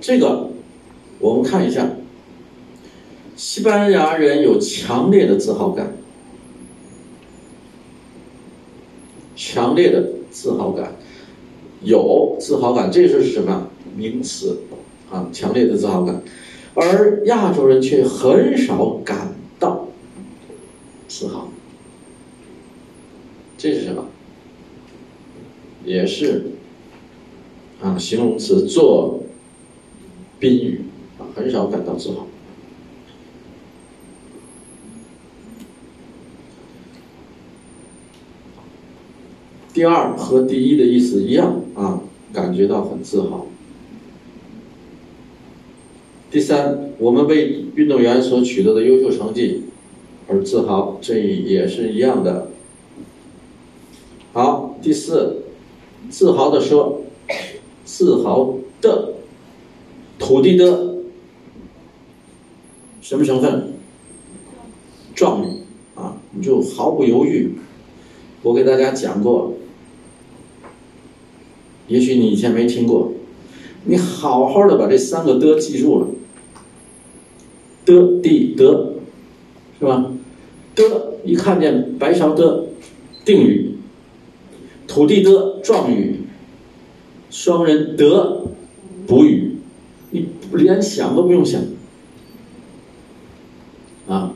[0.00, 0.50] 这个
[1.18, 1.90] 我们看一下，
[3.36, 5.92] 西班牙人有强烈的自豪感，
[9.34, 10.94] 强烈的自豪感，
[11.82, 14.58] 有自豪感，这是什么名词
[15.10, 15.28] 啊？
[15.32, 16.22] 强烈的自豪感。
[16.74, 19.88] 而亚洲人却很少感到
[21.08, 21.48] 自豪，
[23.56, 24.04] 这是什么？
[25.84, 26.52] 也是
[27.80, 29.20] 啊，形容词做
[30.38, 30.82] 宾语
[31.18, 32.26] 啊，很少感到自豪。
[39.78, 42.00] 第二和第一的意思一样啊，
[42.32, 43.46] 感觉到很自豪。
[46.32, 49.66] 第三，我们为运动员所取得的优秀成绩
[50.26, 52.48] 而自豪，这也是一样的。
[54.32, 55.44] 好，第四，
[56.10, 57.02] 自豪的说，
[57.84, 59.14] 自豪的，
[60.18, 60.96] 土地的
[63.00, 63.74] 什么成分？
[65.14, 65.62] 状语
[65.94, 67.52] 啊，你就毫不犹豫。
[68.42, 69.54] 我给大家讲过，
[71.88, 73.12] 也许你以前没听过，
[73.84, 76.06] 你好好的把这三个的记住了。
[77.84, 78.92] 的地的，
[79.78, 80.12] 是吧？
[80.74, 82.66] 的一看见白勺的
[83.24, 83.76] 定语，
[84.86, 86.20] 土地的状语，
[87.30, 88.44] 双人得
[89.06, 89.56] 补语，
[90.10, 91.60] 你连想都不用想
[94.06, 94.34] 啊！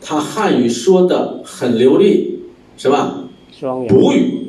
[0.00, 2.40] 他汉语说的很流利，
[2.76, 3.24] 是吧？
[3.88, 4.48] 补语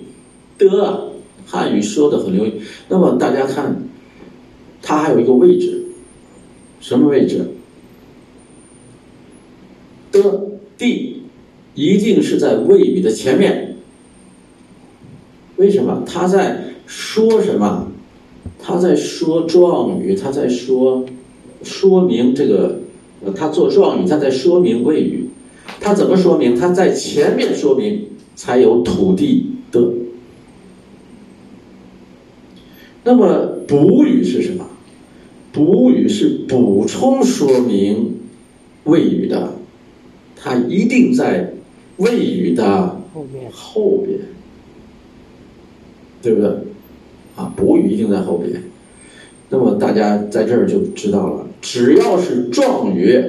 [0.57, 1.13] 的
[1.45, 2.61] 汉语说的很流利。
[2.89, 3.83] 那么大家看，
[4.81, 5.85] 它还有一个位置，
[6.79, 7.51] 什么位置？
[10.11, 11.23] 的地
[11.73, 13.75] 一定是在谓语的前面，
[15.57, 16.03] 为什么？
[16.05, 17.91] 他在说什么？
[18.59, 21.05] 他在说状语，他在说
[21.63, 22.79] 说明这个，
[23.35, 25.29] 他做状语，他在说明谓语。
[25.81, 26.55] 他怎么说明？
[26.55, 29.81] 他在前面说明才有土地的。
[33.05, 34.67] 那么补语是什么？
[35.53, 38.15] 补语是补充说明
[38.83, 39.53] 谓语的。
[40.35, 41.53] 它一定在
[41.97, 44.19] 谓语的后面后边，
[46.21, 46.49] 对不对？
[47.35, 48.63] 啊，补语一定在后边。
[49.49, 53.23] 那么大家在这儿就知道了，只要是状语，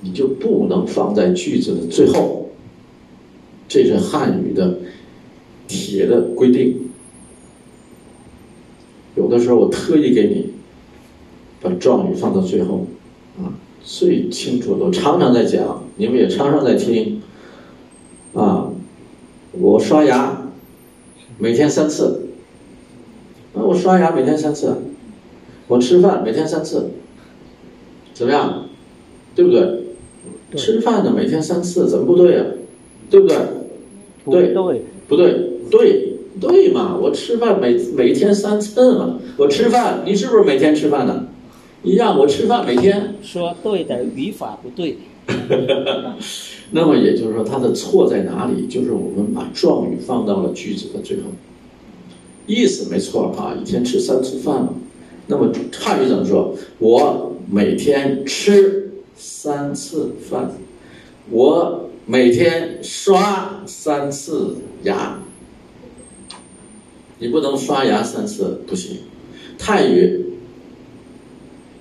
[0.00, 2.50] 你就不能放在句子的最后。
[3.68, 4.78] 这是汉语的
[5.66, 6.88] 铁的规定。
[9.22, 10.52] 有的时候我特意给你
[11.60, 12.86] 把状语放到最后，
[13.38, 13.54] 啊。
[13.84, 17.20] 最清楚的，我常常在讲，你们也常常在听。
[18.32, 18.70] 啊，
[19.52, 20.52] 我刷牙
[21.38, 22.28] 每天三次，
[23.54, 24.76] 那我刷牙每天三次，
[25.66, 26.90] 我吃饭每天三次，
[28.14, 28.66] 怎么样？
[29.34, 29.82] 对不对？
[30.56, 32.44] 吃饭呢每天三次，怎么不对呀？
[33.10, 33.36] 对不对？
[34.24, 34.54] 对，
[35.08, 35.32] 不对，
[35.68, 36.11] 对
[36.42, 36.96] 对嘛？
[37.00, 41.26] 我吃饭每每天三次嘛，我吃饭，你是不是每天吃饭呢？
[41.84, 44.98] 一样，我吃饭每天说对的语法不对，
[46.70, 48.66] 那么也就是说，它的错在哪里？
[48.66, 51.22] 就是我们把状语放到了句子的最后，
[52.46, 54.74] 意思没错啊，一天吃三次饭嘛。
[55.28, 56.54] 那么汉语怎么说？
[56.78, 60.52] 我每天吃三次饭，
[61.30, 65.20] 我每天刷三次牙，
[67.22, 68.98] 你不能刷牙三次不行。
[69.56, 70.26] 泰语。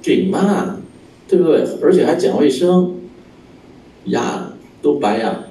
[0.03, 0.79] 顶嘛，
[1.27, 1.63] 对不对？
[1.81, 2.95] 而且还讲卫生，
[4.05, 5.43] 牙都白呀。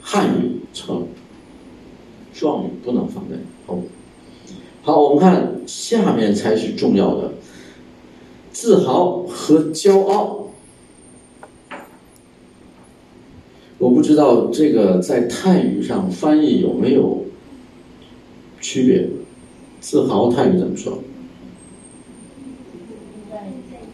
[0.00, 1.06] 汉语错，
[2.34, 3.84] 状语不能放在后。
[4.82, 7.32] 好，我们看下面才是重要的，
[8.52, 10.49] 自豪和骄傲。
[13.80, 17.24] 我不知道这个在泰语上翻译有没有
[18.60, 19.08] 区别。
[19.80, 20.98] 自豪泰语怎么说？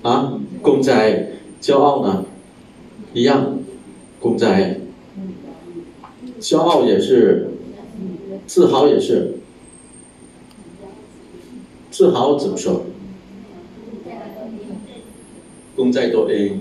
[0.03, 1.29] 啊，公在，
[1.61, 2.25] 骄傲呢？
[3.15, 3.61] 一样，
[4.19, 4.81] 公在，
[6.41, 7.51] 骄傲也是，
[8.49, 9.39] 自豪也是，
[11.93, 12.83] 自豪怎么说？
[15.77, 16.59] 公在多 A，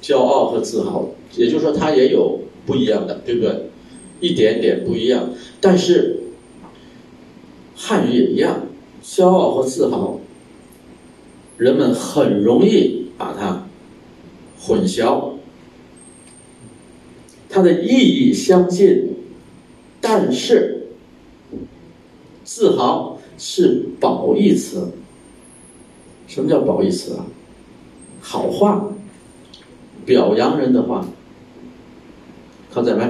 [0.00, 3.70] 骄傲和自豪，也就是说它也有不一样的，对不对？
[4.20, 5.30] 一点点不一样，
[5.60, 6.20] 但是
[7.76, 8.66] 汉语也一样，
[9.02, 10.20] 骄傲和自豪，
[11.58, 13.66] 人们很容易把它
[14.58, 15.32] 混淆。
[17.50, 19.10] 它的意义相近，
[20.00, 20.86] 但是
[22.44, 24.90] 自豪是褒义词。
[26.26, 27.26] 什么叫褒义词啊？
[28.20, 28.90] 好话，
[30.06, 31.06] 表扬人的话，
[32.74, 33.04] 看见没？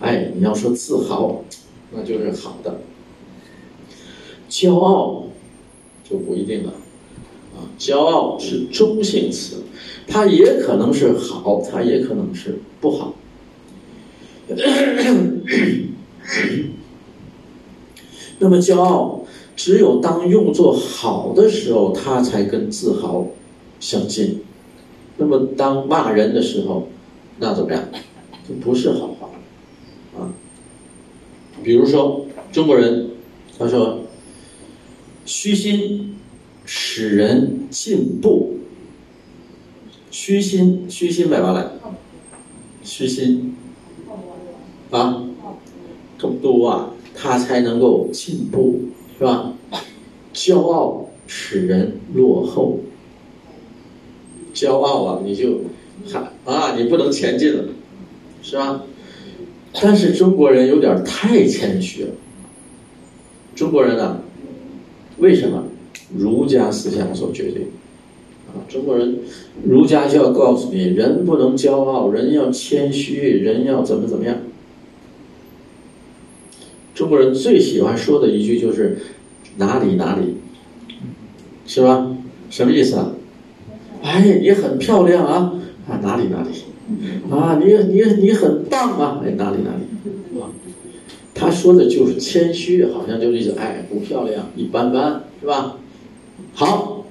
[0.00, 1.42] 哎，你要说自豪，
[1.90, 2.70] 那就是好的；
[4.48, 5.24] 骄傲
[6.08, 6.72] 就不一定了。
[7.56, 9.64] 啊，骄傲是中性词，
[10.06, 13.14] 它也可能是好，它也可能是不好。
[18.38, 19.24] 那么，骄傲
[19.56, 23.26] 只有当用作好的时候，它才跟自豪
[23.80, 24.42] 相近。
[25.16, 26.86] 那么，当骂人的时候，
[27.40, 27.82] 那怎么样？
[28.48, 29.30] 就不是好话
[30.18, 30.32] 啊。
[31.62, 33.10] 比如说，中国人
[33.58, 34.00] 他说
[35.24, 36.16] ：“虚心
[36.64, 38.58] 使人进步。”
[40.10, 41.80] 虚心，虚心买完了，
[42.82, 43.56] 虚心。
[44.90, 45.24] 啊，
[46.16, 48.80] 更多啊，他才能够进步，
[49.18, 49.52] 是吧？
[50.32, 52.78] 骄傲使人落后，
[54.54, 55.62] 骄傲啊，你就
[56.06, 57.64] 还啊，你不能前进了，
[58.44, 58.82] 是吧？
[59.82, 62.10] 但是中国人有点太谦虚了。
[63.56, 64.20] 中国人呢，
[65.18, 65.64] 为什么？
[66.16, 67.62] 儒家思想所决定
[68.48, 69.18] 啊，中国人，
[69.64, 74.36] 儒家就要告诉你，人不能骄傲，人要谦虚，人要怎么怎么样。
[76.94, 78.98] 中国人最喜欢说的一句就是
[79.56, 80.36] “哪里哪里”，
[81.66, 82.14] 是吧？
[82.50, 83.12] 什么意思啊？
[84.02, 85.54] 哎，你很漂亮啊！
[85.88, 86.50] 啊，哪里哪里？
[87.30, 89.22] 啊，你你你很棒啊！
[89.24, 89.84] 哎，哪里哪里？
[90.32, 90.48] 是吧，
[91.34, 95.78] 他说的就是谦虚，好像就是意思，哎，不漂亮，一般般，是吧？
[96.52, 97.06] 好，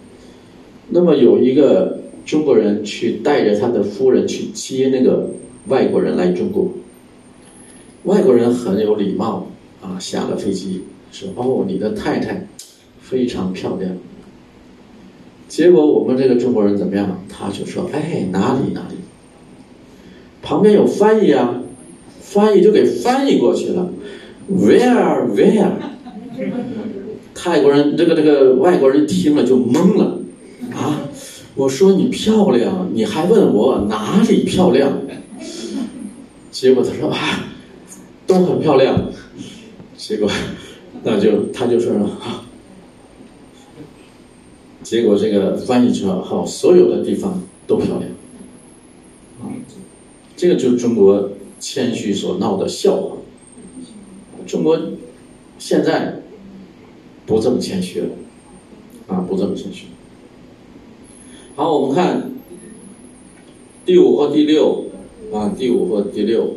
[0.90, 5.32] 那么有一个中国人去带着他的夫人去接那个
[5.68, 6.72] 外国人来中国，
[8.04, 9.48] 外国人很有礼貌。
[9.82, 12.48] 啊，下了飞机说：“哦，你的太太
[13.02, 13.92] 非常漂亮。”
[15.50, 17.22] 结果我们这个中国人怎么样？
[17.28, 18.96] 他就说：“哎，哪里哪里。”
[20.44, 21.62] 旁边有翻译啊，
[22.22, 23.90] 翻译就给翻译过去了。
[24.52, 25.72] Where where？
[27.34, 30.20] 泰国人这个这个外国人听了就懵了
[30.74, 31.02] 啊！
[31.56, 34.92] 我说你漂亮，你还问我哪里漂亮？
[36.52, 37.48] 结果他说啊，
[38.28, 39.10] 都很漂亮。
[39.96, 40.30] 结果，
[41.04, 42.44] 那就他就说啊，
[44.82, 48.04] 结果这个翻译成好，所有的地方都漂亮，
[50.36, 53.18] 这个就是中国谦虚所闹的笑话。
[54.46, 54.80] 中国
[55.58, 56.22] 现在
[57.26, 58.08] 不这么谦虚了，
[59.08, 59.88] 啊，不这么谦虚。
[61.56, 62.32] 好，我们看
[63.86, 64.86] 第五和第六，
[65.32, 66.56] 啊，第五和第六，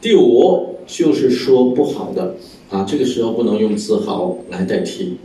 [0.00, 0.72] 第五。
[0.86, 2.36] 就是说不好的
[2.68, 5.16] 啊，这个时候不能用自豪来代替。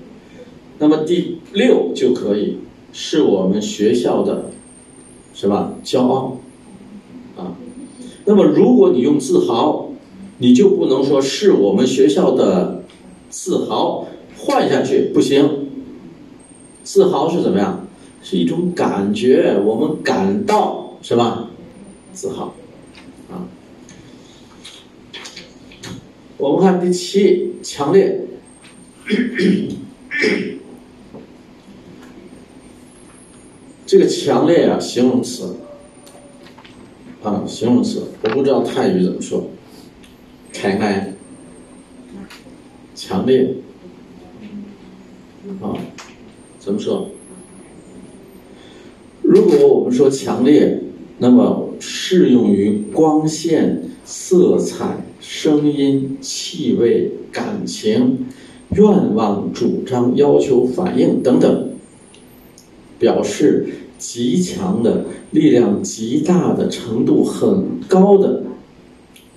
[0.77, 2.59] 那么第六就可以
[2.93, 4.51] 是我们学校的，
[5.33, 5.73] 是吧？
[5.83, 6.38] 骄傲。
[8.29, 9.89] 那么如果你用自豪，
[10.37, 12.83] 你就不能说是我们学校的
[13.27, 14.05] 自豪，
[14.37, 15.67] 换下去不行。
[16.83, 17.87] 自豪是怎么样？
[18.21, 21.49] 是一种感觉，我们感到是吧？
[22.13, 22.53] 自豪。
[23.31, 23.49] 啊
[26.37, 28.27] 我们看第七，强烈。
[33.87, 35.55] 这个强烈啊，形容词
[37.23, 39.47] 啊，形容词，我不知道泰语怎么说。
[40.53, 41.13] 开开，
[42.95, 43.55] 强烈
[45.61, 45.75] 啊，
[46.59, 47.09] 怎么说？
[49.21, 50.81] 如果我们说强烈，
[51.17, 55.05] 那么适用于光线、色彩。
[55.21, 58.25] 声音、气味、感情、
[58.71, 61.69] 愿望、主张、要求、反应等等，
[62.97, 63.67] 表示
[63.99, 68.41] 极强的力量、极大的程度很高的，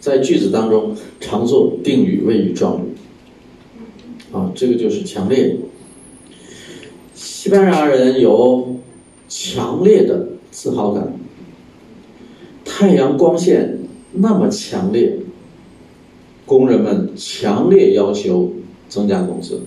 [0.00, 2.92] 在句子当中常做定语、谓语、状语。
[4.32, 5.58] 啊，这个就是强烈。
[7.14, 8.76] 西班牙人有
[9.28, 11.12] 强烈的自豪感，
[12.64, 13.80] 太阳光线
[14.12, 15.18] 那么强烈，
[16.46, 18.52] 工人们强烈要求
[18.88, 19.60] 增加工资。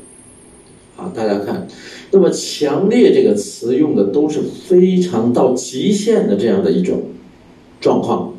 [0.98, 1.68] 啊，大家看，
[2.12, 7.04] 那么“强烈”这个词用的都是非常到极限的这样的一种
[7.82, 8.34] 状况，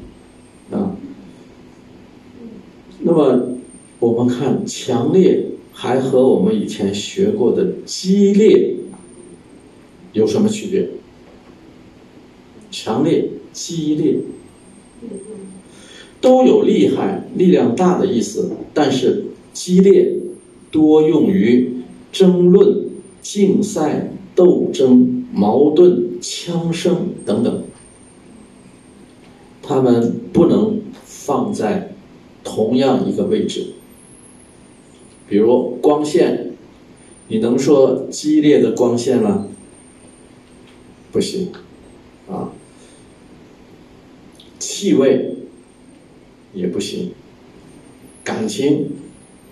[0.70, 0.96] 啊，
[3.02, 3.48] 那么
[3.98, 8.76] 我们看“强烈”还和我们以前学过的“激烈”
[10.14, 10.88] 有什么区别
[12.72, 14.16] ？“强烈”“激烈”
[16.22, 20.14] 都有厉害、力量大的意思，但是“激烈”
[20.72, 21.75] 多用于。
[22.16, 22.86] 争论、
[23.20, 27.64] 竞赛、斗争、矛盾、枪声等等，
[29.60, 31.92] 他们不能放在
[32.42, 33.66] 同样一个位置。
[35.28, 36.52] 比如光线，
[37.28, 39.48] 你能说激烈的光线吗？
[41.12, 41.52] 不行，
[42.30, 42.48] 啊，
[44.58, 45.36] 气味
[46.54, 47.10] 也不行，
[48.24, 48.92] 感情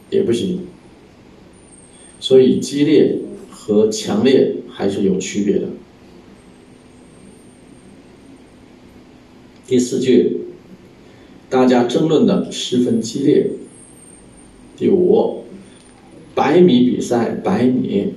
[0.09, 0.61] 也不行。
[2.25, 3.19] 所以，激烈
[3.51, 5.69] 和强烈还是有区别的。
[9.67, 10.39] 第四句，
[11.51, 13.51] 大家争论的十分激烈。
[14.75, 15.45] 第五，
[16.35, 18.15] 百米比赛，百米，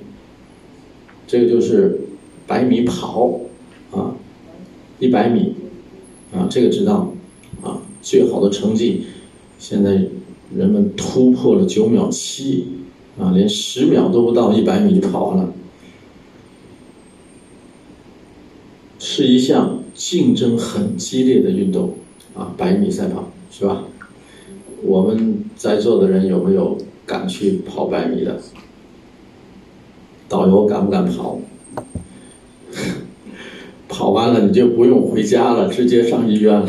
[1.26, 2.00] 这个就是
[2.46, 3.42] 百米跑
[3.90, 4.16] 啊，
[4.98, 5.52] 一百米
[6.32, 7.12] 啊，这个知道
[7.62, 9.02] 啊，最好的成绩，
[9.58, 10.06] 现在
[10.56, 12.64] 人们突破了九秒七。
[13.18, 15.52] 啊，连十秒都不到，一百米就跑完了，
[18.98, 21.94] 是一项竞争很激烈的运动
[22.34, 23.84] 啊，百米赛跑是吧？
[24.82, 28.40] 我们在座的人有没有敢去跑百米的？
[30.28, 31.40] 导游敢不敢跑？
[33.88, 36.68] 跑完了你就不用回家了，直接上医院了。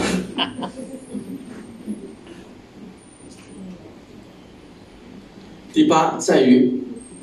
[5.79, 6.73] 第八在于，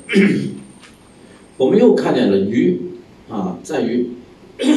[1.57, 2.75] 我们又看见了于
[3.29, 4.07] 啊，在于，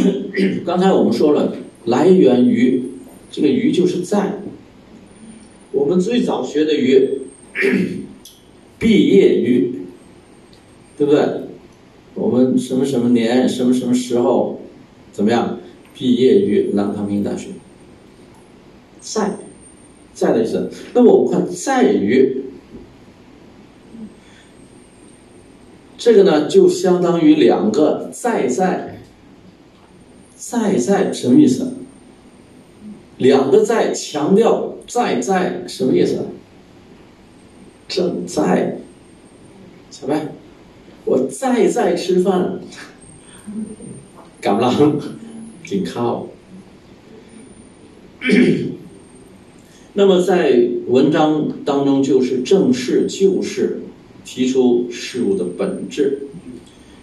[0.66, 1.56] 刚才我们说了，
[1.86, 2.82] 来源于
[3.30, 4.42] 这个于就是在，
[5.72, 7.22] 我们最早学的于，
[8.78, 9.72] 毕业于，
[10.98, 11.26] 对不对？
[12.12, 14.60] 我们什么什么年，什么什么时候，
[15.10, 15.58] 怎么样？
[15.94, 17.48] 毕业于南康平大学，
[19.00, 19.38] 在，
[20.12, 20.70] 在的意思。
[20.92, 22.42] 那么我们看在于。
[26.00, 29.02] 这个呢，就相当于两个在在，
[30.34, 31.74] 在在什么意思？
[33.18, 36.24] 两个在强调在在什么意思？
[37.86, 38.78] 正在，
[39.90, 40.28] 小白，
[41.04, 42.60] 我在在吃饭，
[44.40, 44.94] 敢不啷？
[45.66, 46.28] 紧靠。
[49.92, 53.79] 那么在文章当中，就是正式就是。
[54.24, 56.22] 提出事物的本质，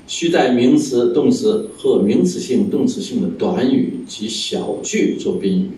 [0.08, 5.70] 需在名词、动词和名词性、动词性的短语及小句做宾语，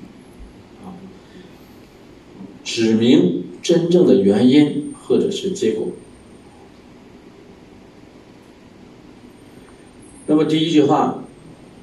[0.85, 0.93] 啊，
[2.63, 5.87] 指明真正的原因或者是结果。
[10.27, 11.23] 那么第一句话，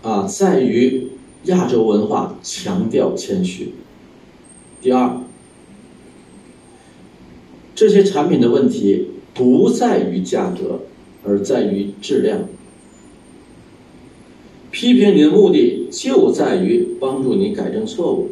[0.03, 1.09] 啊，在于
[1.47, 3.73] 亚洲文化强调谦虚。
[4.81, 5.21] 第二，
[7.75, 9.09] 这些产品的问题。
[9.37, 10.81] 不在于价格，
[11.23, 12.41] 而在于质量。
[14.71, 18.29] 批评你的目的就在于帮助你改正错误。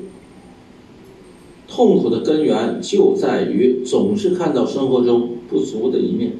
[1.69, 6.33] 痛苦的根源就在于总是看到生活中不足的一面。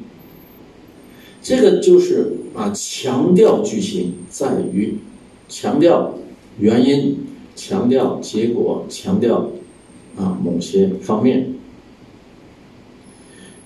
[1.41, 4.95] 这个就是啊，强调句型在于
[5.49, 6.15] 强调
[6.59, 7.17] 原因，
[7.55, 9.49] 强调结果，强调
[10.15, 11.54] 啊某些方面。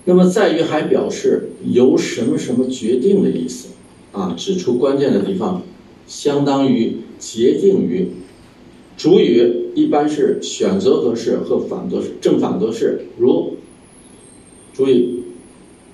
[0.04, 3.68] 那么在于还表示由什么什么决定的意思，
[4.12, 5.62] 啊，指出关键的地方，
[6.06, 8.08] 相当于决定于，
[8.96, 13.56] 主语一般是选择格式和反格式、正反格式，如，
[14.72, 15.22] 注意，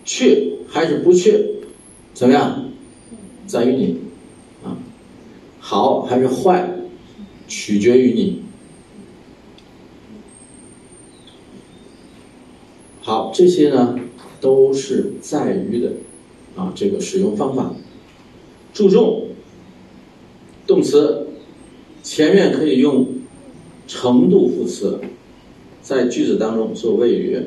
[0.05, 1.33] 去还是不去，
[2.15, 2.71] 怎么样，
[3.47, 3.97] 在于你，
[4.65, 4.79] 啊，
[5.59, 6.79] 好还是坏，
[7.49, 8.45] 取决于你。
[13.07, 13.95] 好，这些呢
[14.41, 15.93] 都是在于的
[16.57, 17.73] 啊，这个使用方法。
[18.75, 19.29] 注重
[20.67, 21.29] 动词
[22.03, 23.07] 前面可以用
[23.87, 24.99] 程度副词，
[25.83, 27.41] 在句子当中做谓语。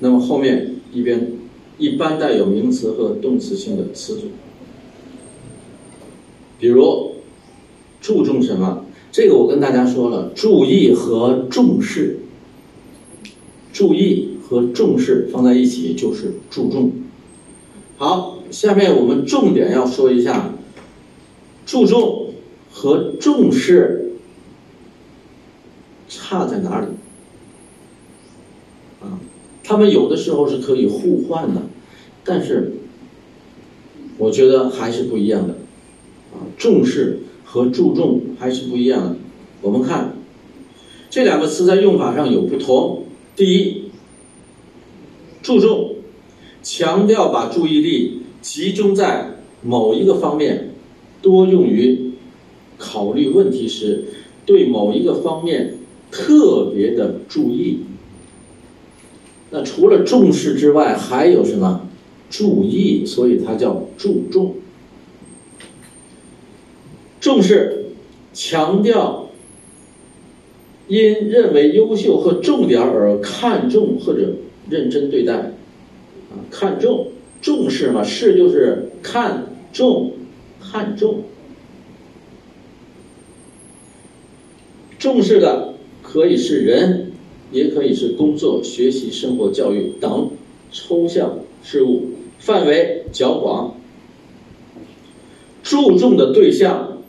[0.00, 1.30] 那么后面一边
[1.78, 4.22] 一般带有名词和动词性的词组，
[6.58, 7.12] 比如
[8.00, 8.86] 注重什么？
[9.12, 12.18] 这个我跟大家说了，注意和重视，
[13.74, 16.92] 注意和重视放在一起就是注重。
[17.96, 20.52] 好，下面我们重点要说一下，
[21.66, 22.30] 注重
[22.70, 24.12] 和重视
[26.08, 26.86] 差在哪里？
[29.02, 29.18] 啊，
[29.64, 31.62] 他们有的时候是可以互换的，
[32.24, 32.74] 但是
[34.18, 35.54] 我觉得还是不一样的。
[36.32, 39.16] 啊，重视和注重还是不一样的。
[39.62, 40.14] 我们看
[41.10, 43.00] 这两个词在用法上有不同。
[43.36, 43.90] 第一，
[45.42, 45.90] 注重。
[46.62, 50.70] 强调把注意力集中在某一个方面，
[51.20, 52.12] 多用于
[52.78, 54.04] 考虑问题时
[54.46, 55.74] 对某一个方面
[56.10, 57.80] 特别的注意。
[59.50, 61.88] 那除了重视之外，还有什么？
[62.30, 64.54] 注意，所以它叫注重。
[67.20, 67.90] 重视，
[68.32, 69.23] 强调
[70.88, 74.34] 因认为优秀和重点而看重或者
[74.68, 75.34] 认真对待。
[75.34, 75.52] 啊
[76.50, 77.08] 看重、
[77.40, 80.12] 重视嘛，视就是看重、
[80.60, 81.22] 看重。
[84.98, 87.12] 重视的可以是人，
[87.52, 90.30] 也可以是工作、学习、生活、教育等
[90.72, 93.76] 抽象事物，范围较广。
[95.62, 97.02] 注重的对象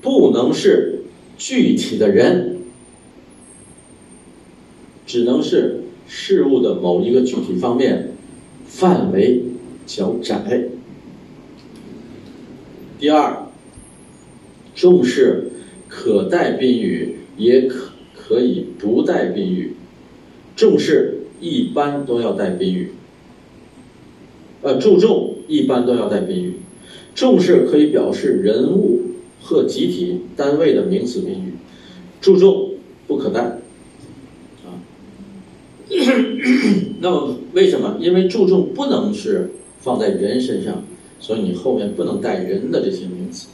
[0.00, 1.00] 不能是
[1.38, 2.55] 具体的人，
[5.06, 8.10] 只能是事物的某一个具体方面。
[8.68, 9.42] 范围
[9.86, 10.64] 较窄。
[12.98, 13.46] 第二，
[14.74, 15.52] 重视
[15.88, 19.76] 可带宾语，也可可以不带宾语。
[20.56, 22.90] 重视一般都要带宾语，
[24.62, 26.54] 呃，注重一般都要带宾语。
[27.14, 29.00] 重视可以表示人物
[29.42, 31.54] 或集体、单位的名词宾语，
[32.20, 32.72] 注重
[33.06, 33.58] 不可带。
[37.00, 37.96] 那么为什么？
[38.00, 40.82] 因为注重不能是放在人身上，
[41.20, 43.48] 所以你后面不能带人的这些名词。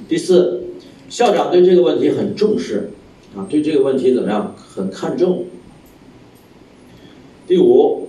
[0.08, 0.62] 第四，
[1.08, 2.90] 校长对这个问题很重视
[3.36, 4.54] 啊，对这个问题怎么样？
[4.56, 5.46] 很看重。
[7.48, 8.08] 第五，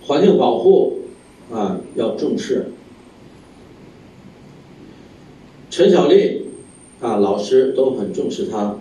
[0.00, 1.00] 环境保护
[1.52, 2.72] 啊要重视。
[5.68, 6.41] 陈小丽。
[7.02, 8.76] 啊，老师都很重视他。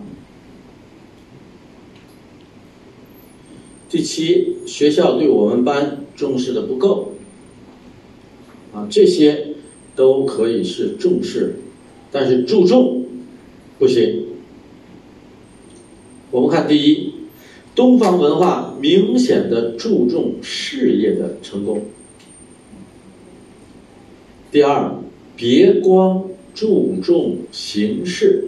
[3.90, 7.14] 第七，学校对我们班重视的不够。
[8.72, 9.56] 啊，这些
[9.96, 11.56] 都可以是重视，
[12.12, 13.06] 但是注重
[13.80, 14.28] 不行。
[16.30, 17.14] 我们看第一，
[17.74, 21.86] 东方文化明显的注重事业的成功。
[24.52, 24.96] 第二，
[25.36, 26.31] 别光。
[26.54, 28.46] 注重形式，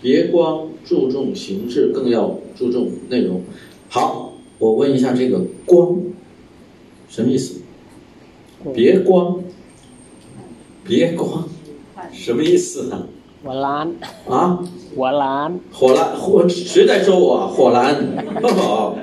[0.00, 3.42] 别光注重形式，更要注重内容。
[3.88, 5.98] 好，我问一下，这个“光”
[7.08, 7.60] 什么意思？
[8.74, 9.40] 别光，
[10.84, 11.48] 别光，
[12.12, 13.06] 什么意思呢？
[13.44, 13.92] 火蓝
[14.28, 14.64] 啊，
[14.94, 17.48] 火蓝，火蓝，火谁在说我？
[17.48, 17.94] 火蓝，
[18.42, 18.96] 哦，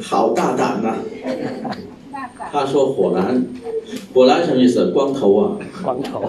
[0.00, 0.96] 好大胆呐！
[2.52, 3.44] 他说火蓝，
[4.14, 4.92] 火蓝什么意思？
[4.92, 5.58] 光头啊？
[5.82, 6.22] 光头。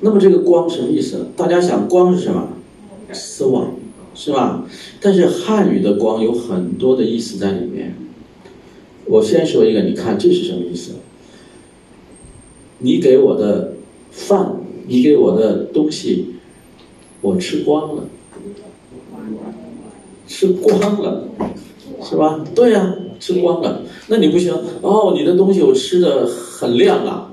[0.00, 1.26] 那么这个光什么意思？
[1.36, 2.48] 大家想光是什么？
[3.12, 3.74] 丝网，
[4.14, 4.66] 是吧？
[5.00, 7.94] 但是汉语的光有很多的意思在里面。
[9.06, 10.92] 我先说一个，你看这是什么意思？
[12.78, 13.74] 你给我的
[14.10, 14.56] 饭，
[14.88, 16.34] 你给我的东西，
[17.20, 18.04] 我吃光了，
[20.26, 21.28] 吃光了，
[22.02, 22.44] 是吧？
[22.54, 23.82] 对呀，吃光了。
[24.08, 27.30] 那你不行哦，你的东西我吃的很亮啊。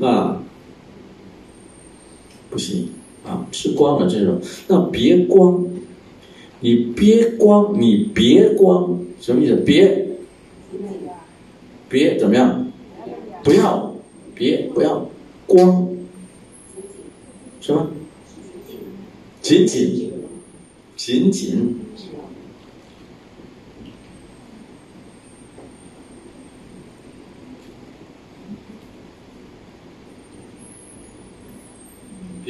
[0.00, 0.42] 啊，
[2.54, 2.88] 不行
[3.26, 3.44] 啊！
[3.50, 5.66] 吃光了这种，那别光，
[6.60, 9.56] 你别光，你别光，什么意思？
[9.56, 10.06] 别，
[11.88, 12.70] 别怎么样？
[13.42, 13.92] 不要，
[14.36, 15.10] 别不要
[15.48, 15.88] 光，
[17.60, 17.90] 什么？
[19.42, 20.12] 紧紧，
[20.96, 21.80] 紧紧。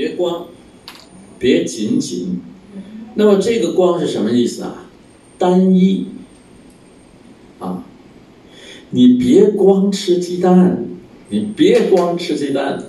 [0.04, 0.48] 别光，
[1.38, 2.38] 别紧紧。
[3.14, 4.84] 那么这个光是什么意思啊？
[5.38, 6.08] 单一
[7.58, 7.82] 啊！
[8.90, 10.84] 你别光吃鸡蛋，
[11.30, 12.82] 你别光吃鸡蛋，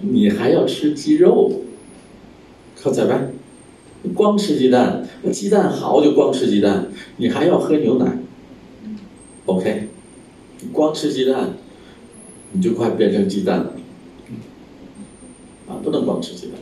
[0.00, 1.60] 你还要吃鸡肉，
[2.80, 3.34] 可咋办？
[4.14, 6.86] 光吃鸡蛋，鸡蛋好就光吃鸡蛋，
[7.18, 8.18] 你还要喝牛奶
[9.44, 9.88] ，OK？
[10.72, 11.50] 光吃鸡蛋，
[12.52, 13.74] 你就快变成鸡蛋了，
[15.82, 16.54] 不能光吃鸡蛋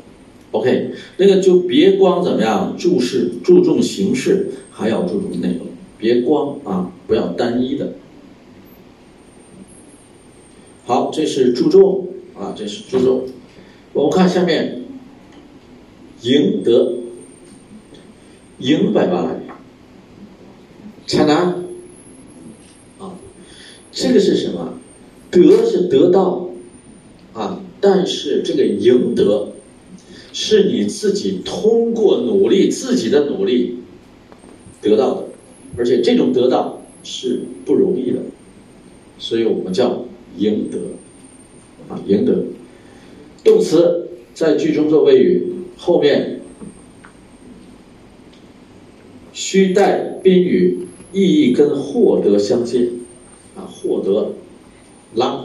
[0.53, 0.93] ，OK？
[1.19, 5.67] 那个就别光怎么样注视注重形式，还要注重内容，
[5.99, 7.93] 别光啊，不要单一的。
[10.85, 13.29] 好，这是注重啊，这是注重。
[13.93, 14.83] 我们看下面，
[16.23, 16.95] 赢得，
[18.59, 19.41] 赢百万来，
[21.07, 21.65] 产难
[22.99, 23.15] 啊，
[23.93, 24.75] 这个是什么？
[25.31, 26.49] 得是得到
[27.35, 29.53] 啊，但是这个赢得，
[30.33, 33.77] 是你自己通过努力自己的努力
[34.83, 35.25] 得到的，
[35.77, 38.19] 而且这种得到是不容易的，
[39.19, 40.05] 所以我们叫。
[40.39, 40.79] 赢得，
[41.93, 42.45] 啊，赢得，
[43.43, 45.43] 动词在句中做谓语，
[45.77, 46.41] 后面
[49.33, 53.01] 需带宾语，意义跟获得相近，
[53.57, 54.35] 啊，获得，
[55.17, 55.45] 拉。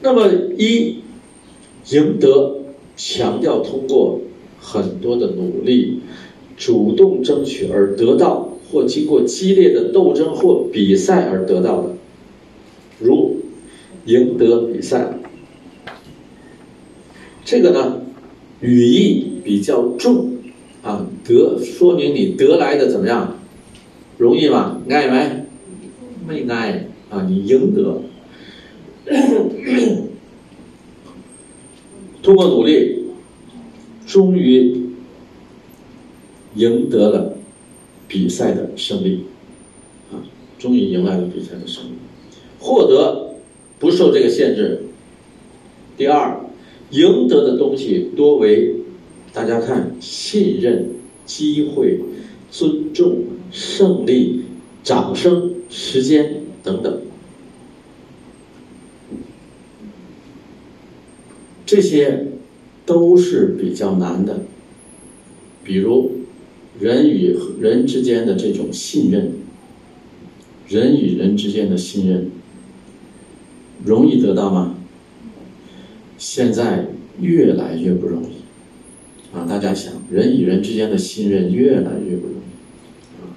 [0.00, 0.96] 那么一，
[1.90, 2.58] 赢得
[2.96, 4.20] 强调通过
[4.60, 6.00] 很多的努力，
[6.56, 11.90] 主动争取而得到，或经过激烈的斗争或比赛而得到的。
[13.00, 13.36] 如
[14.04, 15.18] 赢得比赛，
[17.44, 18.00] 这个呢
[18.60, 20.36] 语义比较重
[20.82, 23.36] 啊，得说明你得来的怎么样？
[24.18, 24.80] 容易吗？
[24.88, 25.44] 爱没？
[26.26, 28.00] 没爱啊，你赢得，
[32.22, 33.04] 通过努力，
[34.06, 34.82] 终于
[36.56, 37.36] 赢得了
[38.08, 39.24] 比赛的胜利
[40.12, 40.18] 啊，
[40.58, 41.90] 终于迎来了比赛的胜利。
[42.58, 43.34] 获得
[43.78, 44.82] 不受这个限制。
[45.96, 46.40] 第二，
[46.90, 48.74] 赢得的东西多为
[49.32, 50.90] 大家看信任、
[51.24, 52.00] 机会、
[52.50, 53.18] 尊重、
[53.52, 54.42] 胜利、
[54.82, 57.00] 掌声、时间等等，
[61.66, 62.28] 这些
[62.86, 64.44] 都是比较难的。
[65.62, 66.12] 比如
[66.80, 69.32] 人与人之间的这种信任，
[70.68, 72.30] 人与人之间的信任。
[73.84, 74.74] 容易得到吗？
[76.18, 76.86] 现在
[77.20, 79.46] 越来越不容易啊！
[79.46, 83.36] 大家想，人与人之间的信任越来越不容易啊。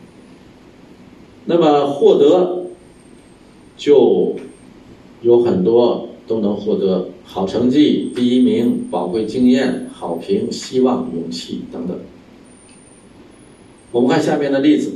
[1.45, 2.67] 那么获得
[3.75, 4.37] 就
[5.21, 11.99] 有很多都能获得好成绩、第一名、宝贵经验、好评、希望、勇气等等。
[13.91, 14.93] 我们看下面的例子，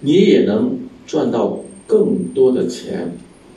[0.00, 1.60] 你也能赚到。
[1.86, 3.12] 更多的钱，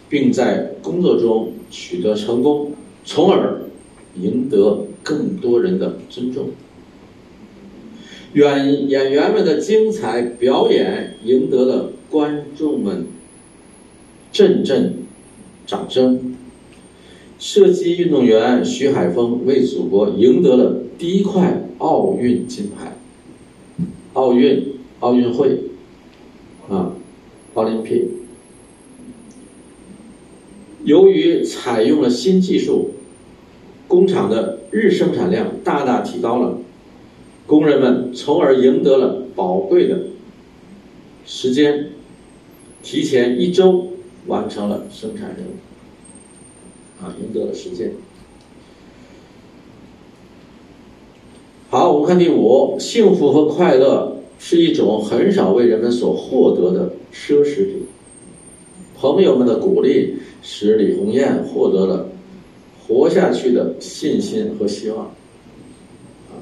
[0.09, 2.73] 并在工作中取得成功，
[3.05, 3.61] 从而
[4.21, 6.49] 赢得更多人的尊重。
[8.33, 13.05] 演演员们的精彩表演赢得了观众们
[14.31, 14.93] 阵阵
[15.65, 16.35] 掌声。
[17.39, 22.97] 射击运动员徐海峰为祖国赢得了第一块奥运金牌。
[24.13, 25.59] 奥运奥运会
[26.67, 26.93] 啊，
[27.53, 28.05] 奥林匹克。
[30.83, 32.91] 由于采用了新技术，
[33.87, 36.57] 工厂的日生产量大大提高了，
[37.45, 39.99] 工人们从而赢得了宝贵的
[41.25, 41.89] 时间，
[42.81, 43.89] 提前一周
[44.27, 47.91] 完成了生产任务，啊，赢得了时间。
[51.69, 57.85] 好，我们看第五，幸福和快乐是一种很少为人们所获得的奢侈品，
[58.95, 60.19] 朋友们的鼓励。
[60.43, 62.07] 使李红艳获得了
[62.87, 65.07] 活下去的信心和希望。
[65.07, 66.39] 啊，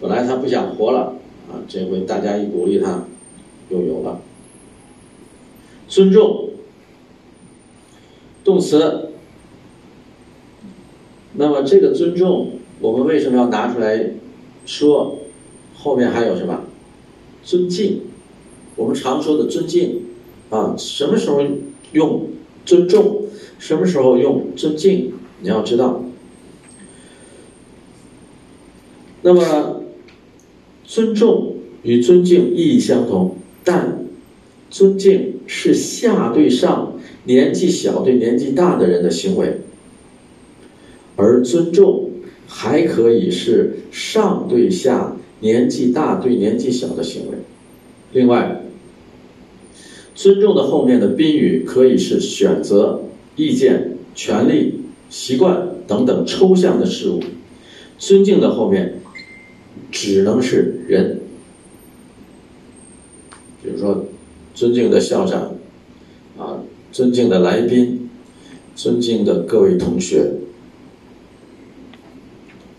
[0.00, 1.16] 本来他不想活了，
[1.50, 3.04] 啊，这回大家一鼓励他，
[3.68, 4.20] 又有了。
[5.88, 6.43] 尊重，
[8.44, 9.08] 动词。
[11.32, 14.10] 那么这个尊重，我们为什么要拿出来
[14.66, 15.18] 说？
[15.74, 16.60] 后面还有什么？
[17.42, 18.02] 尊敬。
[18.76, 20.02] 我们常说的尊敬，
[20.50, 21.42] 啊，什么时候
[21.92, 22.28] 用？
[22.64, 23.26] 尊重，
[23.58, 25.12] 什么时候用尊敬？
[25.40, 26.02] 你要知道。
[29.22, 29.82] 那么，
[30.84, 34.06] 尊重与尊敬意义相同，但
[34.70, 39.60] 尊敬是下对上，年纪小对年纪大的人的行为，
[41.16, 42.10] 而尊重
[42.46, 47.38] 还可以是上对下，年纪大对年纪小的行为。
[48.12, 48.60] 另外。
[50.16, 53.02] 尊重的后面的宾语可以是选择、
[53.34, 57.20] 意见、权利、习惯等等抽象的事物。
[57.98, 59.00] 尊敬的后面
[59.90, 61.18] 只能是人，
[63.60, 64.04] 比如说
[64.54, 65.56] 尊敬的校长，
[66.38, 66.62] 啊，
[66.94, 68.08] 尊敬的来宾，
[68.76, 70.30] 尊敬的各位同学。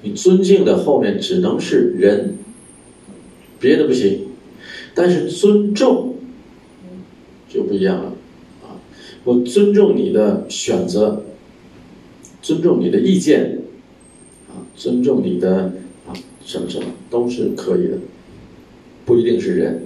[0.03, 2.37] 你尊敬的后面只能是人，
[3.59, 4.27] 别的不行。
[4.93, 6.15] 但是尊重
[7.49, 8.13] 就不一样了，
[8.63, 8.79] 啊，
[9.25, 11.25] 我尊重你的选择，
[12.41, 13.59] 尊重你的意见，
[14.47, 15.73] 啊，尊重你的
[16.07, 17.97] 啊什么什么都是可以的，
[19.05, 19.81] 不一定是人。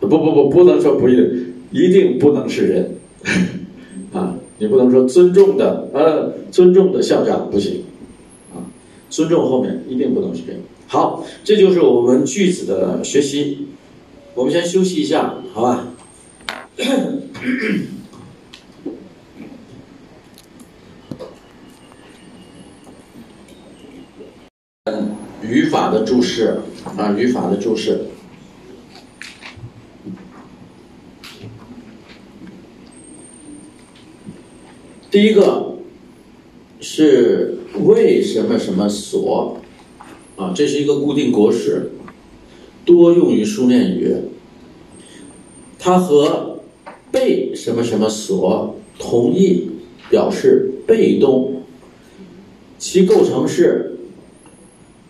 [0.00, 2.96] 不不不，不能说不一定，一定不能是人，
[4.12, 4.36] 啊。
[4.58, 7.82] 你不能说尊重的，呃，尊重的校长不行，
[8.54, 8.62] 啊，
[9.10, 10.60] 尊重后面一定不能是这样。
[10.86, 13.66] 好，这就是我们句子的学习。
[14.34, 15.88] 我们先休息一下，好吧？
[25.42, 26.58] 语法的注释
[26.96, 28.02] 啊，语法的注释。
[35.12, 35.74] 第一个
[36.80, 39.58] 是为什么什么所
[40.36, 40.54] 啊？
[40.56, 41.90] 这是一个固定格式，
[42.86, 44.16] 多用于书面语。
[45.78, 46.60] 它和
[47.10, 49.68] 被什么什么所同义，
[50.08, 51.56] 表示被动。
[52.78, 53.98] 其构成是，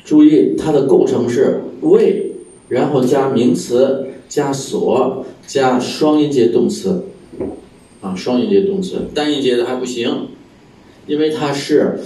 [0.05, 2.32] 注意它的构成是为，
[2.68, 7.05] 然后加名词加所加双音节动词。
[8.03, 10.26] 啊，双音节动词，单音节的还不行，
[11.07, 12.00] 因为它是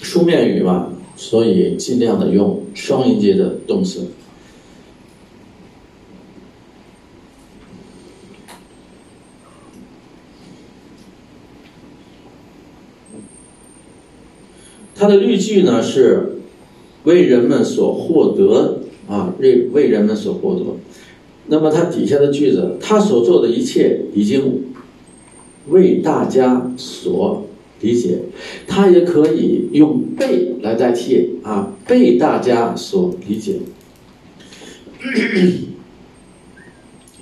[0.00, 4.06] 书面语嘛，所以尽量的用双音节的动词。
[14.94, 16.38] 它的例句呢是
[17.04, 20.64] 为人们所获得啊，为为人们所获得。
[21.48, 24.69] 那么它底下的句子，他所做的一切已经。
[25.68, 27.46] 为大家所
[27.80, 28.18] 理解，
[28.66, 33.56] 它也可以用被来代替啊，被大家所理解。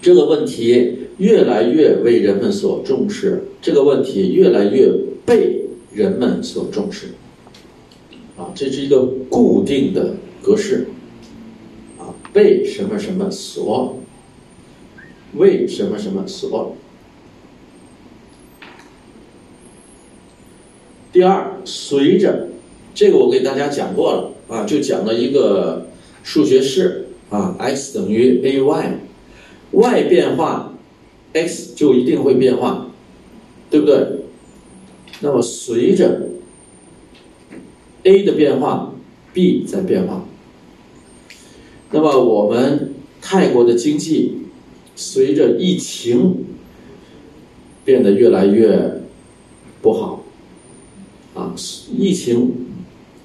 [0.01, 4.91] 这个问题越来越为人们所重视，这个问题越来越
[5.26, 7.09] 被人们所重视。
[8.36, 10.86] 啊，这是一个固定的格式。
[11.99, 13.99] 啊，被什么什么所，
[15.34, 16.76] 为什么什么所。
[21.18, 22.46] 第二，随着
[22.94, 25.88] 这个我给大家讲过了啊，就讲了一个
[26.22, 30.78] 数学式啊，x 等于 ay，y 变化
[31.32, 32.92] ，x 就一定会变化，
[33.68, 33.96] 对不对？
[35.18, 36.28] 那么随着
[38.04, 38.94] a 的变化
[39.32, 40.24] ，b 在变化。
[41.90, 44.42] 那么我们泰国的经济
[44.94, 46.44] 随着疫情
[47.84, 49.02] 变得越来越
[49.82, 50.22] 不好。
[51.39, 51.55] 啊，
[51.97, 52.53] 疫情，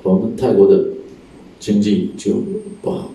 [0.03, 0.85] 我们泰国的
[1.59, 2.43] 经济就
[2.79, 3.11] 不好，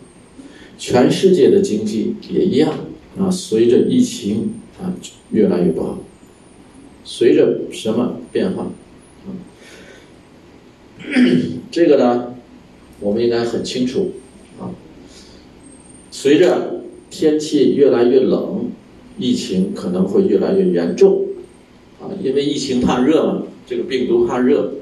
[0.77, 2.75] 全世界的经济也一样
[3.17, 3.31] 啊。
[3.31, 4.93] 随着疫情啊
[5.31, 6.01] 越来越不好，
[7.05, 8.65] 随着什么变化？
[8.65, 9.31] 啊
[11.71, 12.35] 这个呢，
[12.99, 14.11] 我们应该很清楚
[14.59, 14.75] 啊。
[16.11, 18.69] 随着天气越来越冷，
[19.17, 21.25] 疫情可能会越来越严重
[22.01, 24.73] 啊，因为疫情怕热嘛，这个病毒怕热。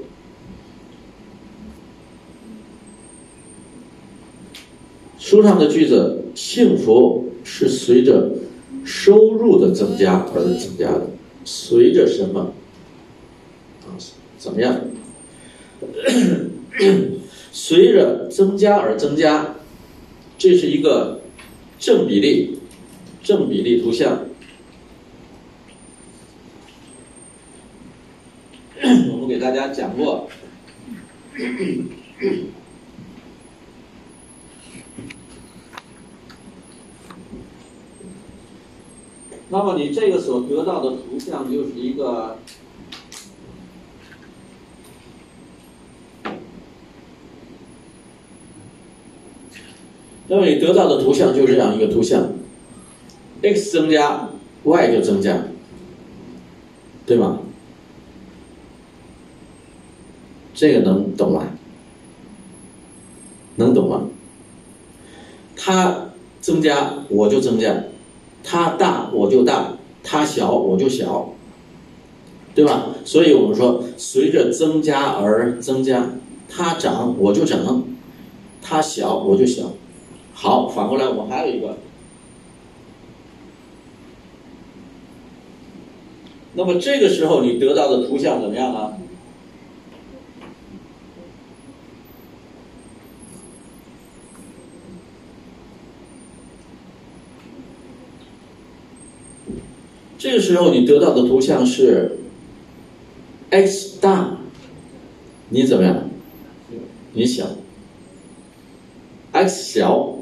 [5.29, 8.31] 书上的句子，幸福是随着
[8.85, 11.09] 收入的增加而增加的，
[11.43, 12.53] 随着什么？
[13.85, 13.91] 啊，
[14.37, 14.79] 怎么样？
[17.51, 19.55] 随着增加而增加，
[20.37, 21.19] 这是一个
[21.77, 22.59] 正比例，
[23.21, 24.27] 正比例图像。
[29.11, 30.29] 我们给大家讲过。
[39.49, 42.37] 那么你这个所得到的图像就是一个，
[50.27, 52.33] 那么你得到的图像就是这样一个图像
[53.41, 54.29] ，x 增加
[54.65, 55.45] ，y 就增加，
[57.05, 57.39] 对吗？
[60.53, 61.47] 这个能懂吗？
[63.55, 64.09] 能懂吗？
[65.55, 66.09] 它
[66.41, 67.83] 增加，我就增加。
[68.49, 71.33] 它大我就大，它小我就小，
[72.55, 72.87] 对吧？
[73.03, 76.11] 所以我们说，随着增加而增加，
[76.47, 77.83] 它长我就长，
[78.61, 79.73] 它小我就小。
[80.33, 81.75] 好，反过来我还有一个，
[86.53, 88.93] 那么这个时候你得到的图像怎么样啊？
[100.27, 102.17] 这个时候你得到的图像是
[103.49, 104.37] x 大，
[105.47, 106.09] 你怎么样？
[107.13, 107.45] 你小
[109.31, 110.17] ，x 小，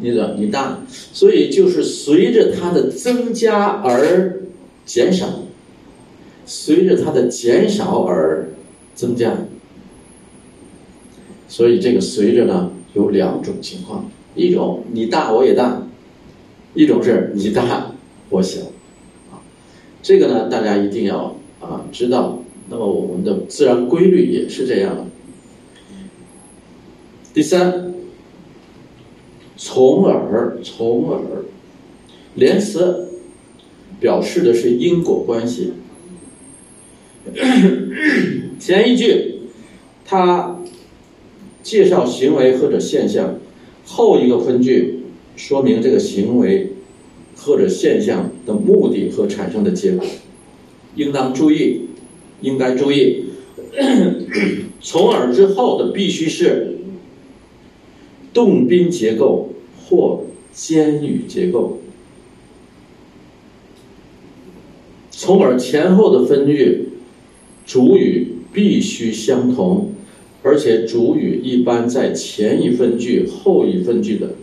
[0.00, 0.80] 你怎你大？
[1.12, 4.40] 所以就是随着它的增加而
[4.84, 5.44] 减少，
[6.44, 8.48] 随着它的减少而
[8.96, 9.36] 增加。
[11.46, 15.86] 所以这个随着呢有两种情况，一种你大我也大，
[16.74, 17.92] 一种是你大
[18.30, 18.62] 我小。
[20.08, 22.42] 这个呢，大家一定要啊知道。
[22.70, 25.06] 那么我们的自然规律也是这样。
[27.34, 27.92] 第三，
[29.54, 31.44] 从而从而，
[32.36, 33.10] 连词
[34.00, 35.74] 表示的是因果关系。
[38.58, 39.40] 前一句
[40.06, 40.62] 它
[41.62, 43.34] 介绍行为或者现象，
[43.84, 45.00] 后一个分句
[45.36, 46.72] 说明这个行为。
[47.38, 50.04] 或者现象的目的和产生的结果，
[50.96, 51.82] 应当注意，
[52.42, 53.24] 应该注意。
[54.80, 56.78] 从而之后的必须是
[58.32, 59.50] 动宾结构
[59.84, 61.80] 或间语结构。
[65.10, 66.88] 从而前后的分句
[67.66, 69.92] 主语必须相同，
[70.42, 74.34] 而且主语一般在前一分句后一分句的。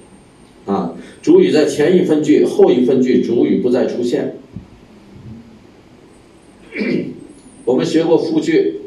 [0.66, 4.38] 啊，主语在前一分句，后一分句主语不再出现。
[7.66, 8.82] 我们学过复句，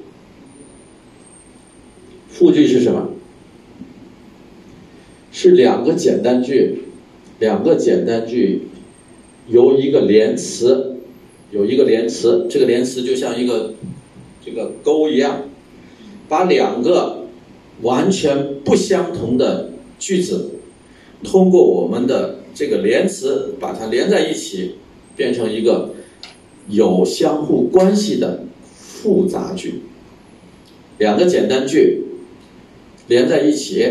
[2.28, 3.10] 复句是什么？
[5.30, 6.80] 是两个简单句，
[7.38, 8.62] 两个简单句
[9.46, 10.96] 由一个连词，
[11.52, 13.74] 有一个连词，这个连词就像一个
[14.44, 15.42] 这个钩一样，
[16.28, 17.26] 把两个
[17.82, 19.70] 完全不相同的
[20.00, 20.57] 句子。
[21.24, 24.76] 通过我们的这个连词把它连在一起，
[25.16, 25.94] 变成一个
[26.68, 29.82] 有相互关系的复杂句。
[30.98, 32.02] 两个简单句
[33.06, 33.86] 连在一起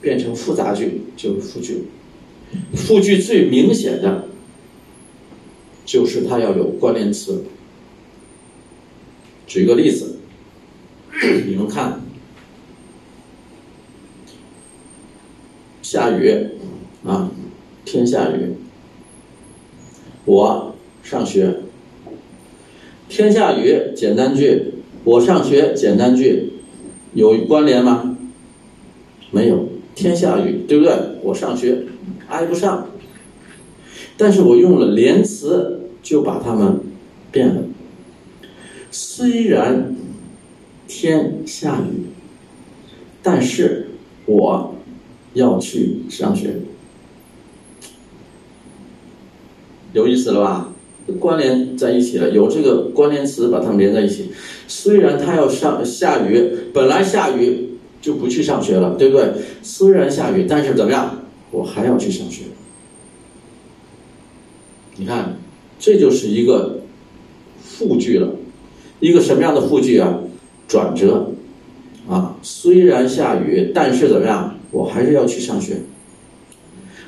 [0.00, 1.84] 变成复杂句就是复句。
[2.74, 4.26] 复句最明显的
[5.84, 7.44] 就是它要有关联词。
[9.46, 10.16] 举个例子，
[11.46, 12.05] 你们看。
[15.88, 16.48] 下雨，
[17.04, 17.30] 啊，
[17.84, 18.56] 天下雨。
[20.24, 20.74] 我
[21.04, 21.60] 上学。
[23.08, 24.72] 天下雨，简单句。
[25.04, 26.54] 我上学，简单句，
[27.14, 28.18] 有关联吗？
[29.30, 29.68] 没有。
[29.94, 30.92] 天下雨，对不对？
[31.22, 31.84] 我上学，
[32.26, 32.88] 挨不上。
[34.16, 36.80] 但是我用了连词，就把它们
[37.30, 37.62] 变了。
[38.90, 39.94] 虽然
[40.88, 42.06] 天下雨，
[43.22, 43.90] 但是
[44.26, 44.72] 我。
[45.36, 46.54] 要去上学，
[49.92, 50.72] 有意思了吧？
[51.20, 54.30] 关联在一起了，有这个关联词把它们连在一起。
[54.66, 57.68] 虽然他要上下雨，本来下雨
[58.00, 59.30] 就不去上学了，对不对？
[59.62, 61.18] 虽然下雨，但是怎么样？
[61.50, 62.44] 我还要去上学。
[64.96, 65.36] 你看，
[65.78, 66.80] 这就是一个
[67.62, 68.34] 复句了，
[69.00, 70.20] 一个什么样的复句啊？
[70.66, 71.30] 转折
[72.08, 72.36] 啊！
[72.42, 74.55] 虽然下雨，但是怎么样？
[74.76, 75.78] 我还是要去上学。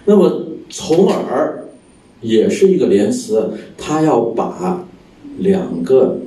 [0.06, 1.68] 那么，从而
[2.22, 4.86] 也是一个连词，它要把
[5.36, 6.20] 两个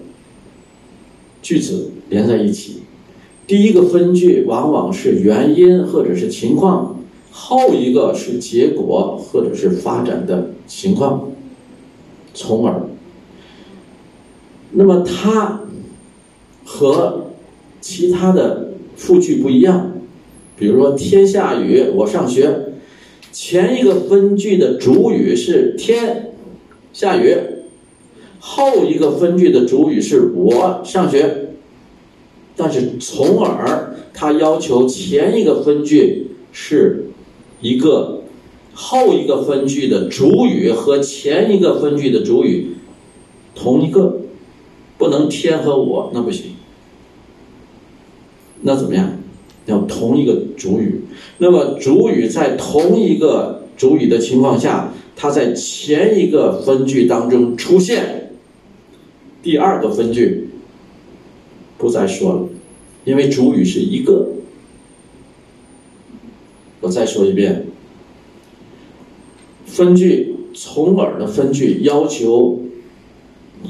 [1.41, 2.83] 句子连在一起。
[3.47, 6.99] 第一个分句往往是原因或者是情况，
[7.31, 11.31] 后一个是结果或者是发展的情况。
[12.35, 12.83] 从而，
[14.71, 15.61] 那么它
[16.63, 17.31] 和
[17.81, 19.91] 其他的复句不一样。
[20.57, 22.67] 比如说天下雨，我上学。
[23.31, 26.33] 前一个分句的主语是天
[26.91, 27.37] 下雨，
[28.39, 31.53] 后一个分句的主语是我上学。
[32.57, 37.05] 但是从而，他要求前一个分句是
[37.61, 38.23] 一个
[38.73, 42.75] 后一个分句的主语和前一个分句的主语
[43.55, 44.17] 同一个，
[44.97, 46.55] 不能天和我，那不行。
[48.61, 49.20] 那怎么样？
[49.68, 51.01] 要同一个主语，
[51.38, 58.32] 那么主语在同一个主语的情况下，它在前一个分句当中出现，
[59.43, 60.49] 第二个分句
[61.78, 62.49] 不再说了，
[63.05, 64.30] 因为主语是一个。
[66.82, 67.68] 我再说一遍，
[69.68, 72.59] 分句从耳的分句要求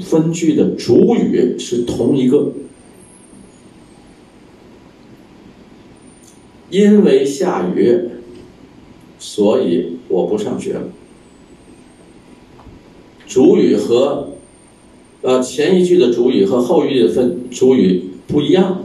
[0.00, 2.52] 分句的主语是同一个。
[6.72, 8.00] 因为下雨，
[9.18, 10.88] 所以我不上学了。
[13.26, 14.30] 主语和
[15.20, 18.84] 呃前一句的主语和后一句的分主语不一样，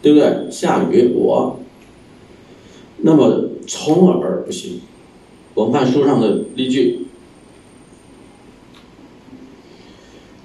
[0.00, 0.48] 对不对？
[0.48, 1.58] 下雨我，
[2.98, 4.80] 那么从而不行。
[5.54, 7.06] 我们看书上的例句，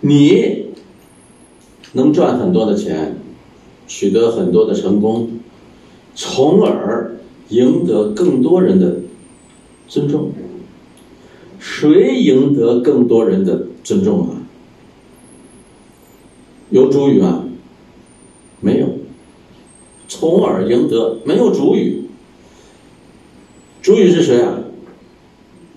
[0.01, 0.65] 你
[1.93, 3.15] 能赚很多的钱，
[3.87, 5.36] 取得很多的成功。
[6.17, 7.15] 从而
[7.49, 8.97] 赢得更多人的
[9.87, 10.31] 尊重。
[11.59, 14.41] 谁赢得更多人的尊重啊？
[16.71, 17.45] 有主语吗？
[18.59, 18.87] 没有。
[20.07, 22.05] 从而赢得没有主语。
[23.83, 24.63] 主语是谁啊？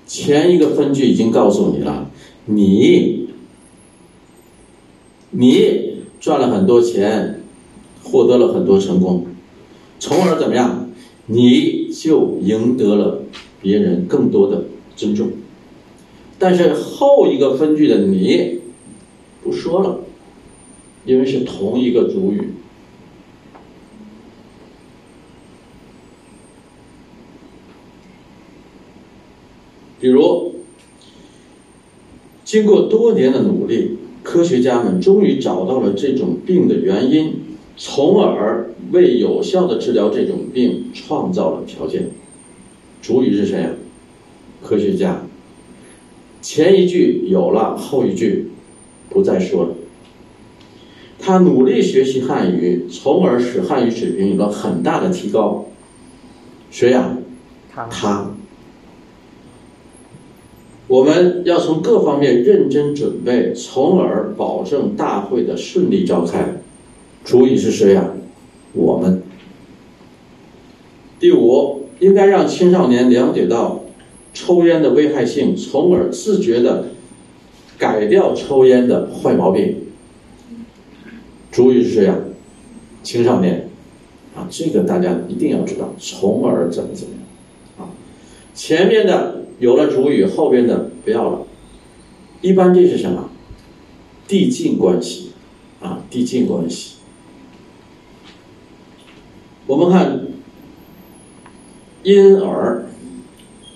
[0.07, 2.11] 前一个分句已经告诉你了，
[2.47, 3.29] 你，
[5.31, 7.43] 你赚了很多钱，
[8.03, 9.27] 获得了很多成功。
[10.01, 10.91] 从而怎么样？
[11.27, 13.23] 你就赢得了
[13.63, 14.65] 别人更多的
[14.97, 15.31] 尊重。
[16.41, 18.59] 但是后一个分句的你
[19.45, 20.01] 不说了，
[21.05, 22.55] 因为是同一个主语。
[30.01, 30.55] 比如，
[32.43, 37.35] 经过多年的努力，科学家们终于找到了这种病的原因，
[37.81, 38.67] 从而。
[38.93, 42.11] 为有效的治疗这种病创造了条件。
[43.01, 43.71] 主语是谁啊？
[44.65, 45.23] 科学家。
[46.43, 48.51] 前一句有了，后一句
[49.09, 49.75] 不再说了。
[51.21, 55.67] 他努力学习汉语，从而使汉语水平有了很大的提高。
[56.73, 57.17] 谁呀？
[57.73, 57.87] 他。
[57.87, 58.31] 他。
[60.89, 66.61] 我们要从各方面认真准备，从而保证大会的顺利召开。
[67.25, 68.11] 主语是谁呀？
[68.73, 69.23] 我们
[71.19, 73.85] 第五应该让青少年了解到
[74.33, 76.87] 抽烟的危害性，从而自觉的
[77.79, 79.77] 改掉抽烟的坏毛病。
[81.51, 82.17] 主语是谁呀？
[83.03, 83.69] 青少年
[84.37, 87.91] 啊，这个大家一定要知道，从而怎么怎么样啊？
[88.55, 91.47] 前面的有了主语，后边的不要了。
[92.41, 93.31] 一般这是什么？
[94.29, 95.33] 递进关系
[95.81, 96.95] 啊，递进关系。
[99.71, 100.27] 我们看
[102.03, 102.87] 因而，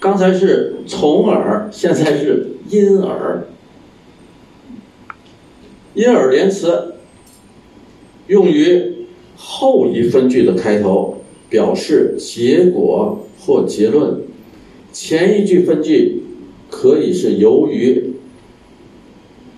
[0.00, 3.46] 刚才是从而，现在是因而。
[5.94, 6.96] 因而连词
[8.26, 11.18] 用于后一分句的开头，
[11.48, 14.22] 表示结果或结论。
[14.92, 16.24] 前一句分句
[16.68, 18.14] 可以是由于，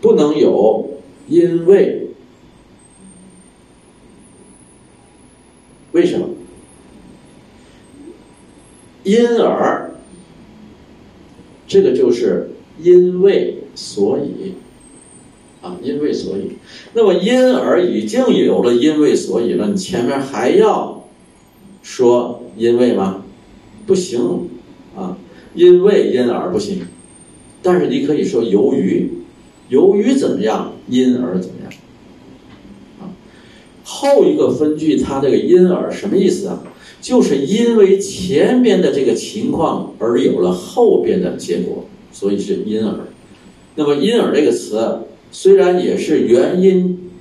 [0.02, 2.02] 不能有因为
[6.04, 6.28] 什么？
[9.06, 9.92] 因而，
[11.68, 12.50] 这个就是
[12.82, 14.54] 因为所以，
[15.62, 16.56] 啊，因为所以，
[16.92, 21.04] 那么因而已经有了因为所以了，你前面还要
[21.84, 23.22] 说因为吗？
[23.86, 24.48] 不行，
[24.96, 25.16] 啊，
[25.54, 26.82] 因为因而不行，
[27.62, 29.08] 但是你可以说由于，
[29.68, 31.72] 由于怎么样，因而怎么样
[33.00, 33.14] 啊。
[33.84, 36.64] 后一个分句，它这个因而什么意思啊？
[37.06, 43.06] 就是因为前边的这个情况而有了后边的结果，所以是因而。
[43.76, 47.12] 那么因而这个词虽然也是原因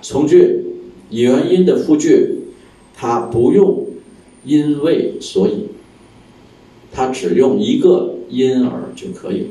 [0.00, 0.62] 从句，
[1.10, 2.44] 原因的复句，
[2.94, 3.84] 它不用
[4.42, 5.66] 因为所以，
[6.90, 9.48] 它只用一个因而就可以。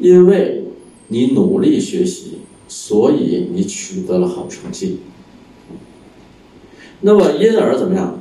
[0.00, 0.60] 因为。
[1.08, 2.38] 你努力学习，
[2.74, 5.00] 所以你取得了好成绩。
[7.02, 8.18] 那么因而怎么样？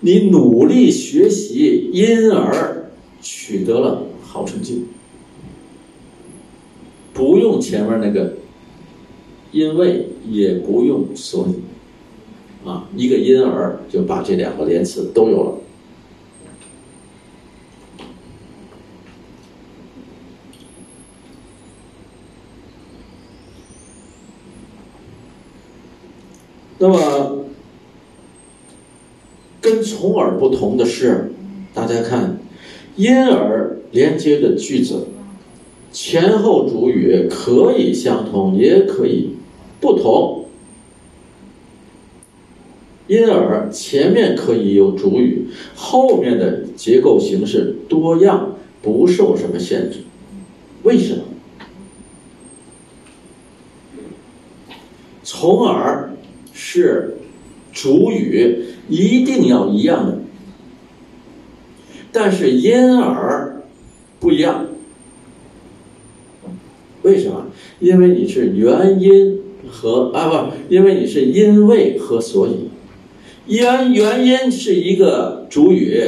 [0.00, 4.86] 你努力学习，因而取得了好成绩。
[7.14, 8.34] 不用前面那个，
[9.52, 15.54] 因为也不用所以，啊，一个因而就把这两个连词都有了。
[26.82, 27.44] 那么，
[29.60, 31.32] 跟从而不同的是，
[31.72, 32.40] 大家看，
[32.96, 35.06] 因而连接的句子
[35.92, 39.36] 前后主语可以相同，也可以
[39.80, 40.46] 不同。
[43.06, 45.46] 因而前面可以有主语，
[45.76, 50.00] 后面的结构形式多样，不受什么限制。
[50.82, 51.22] 为什么？
[55.22, 56.01] 从而
[56.72, 57.18] 是
[57.70, 60.20] 主语一定要一样的，
[62.10, 63.62] 但是因而
[64.18, 64.68] 不一样。
[67.02, 67.48] 为什么？
[67.78, 69.38] 因为你是原因
[69.70, 72.70] 和啊不，因为你是因为和所以。
[73.46, 76.00] 原原因是一个主语，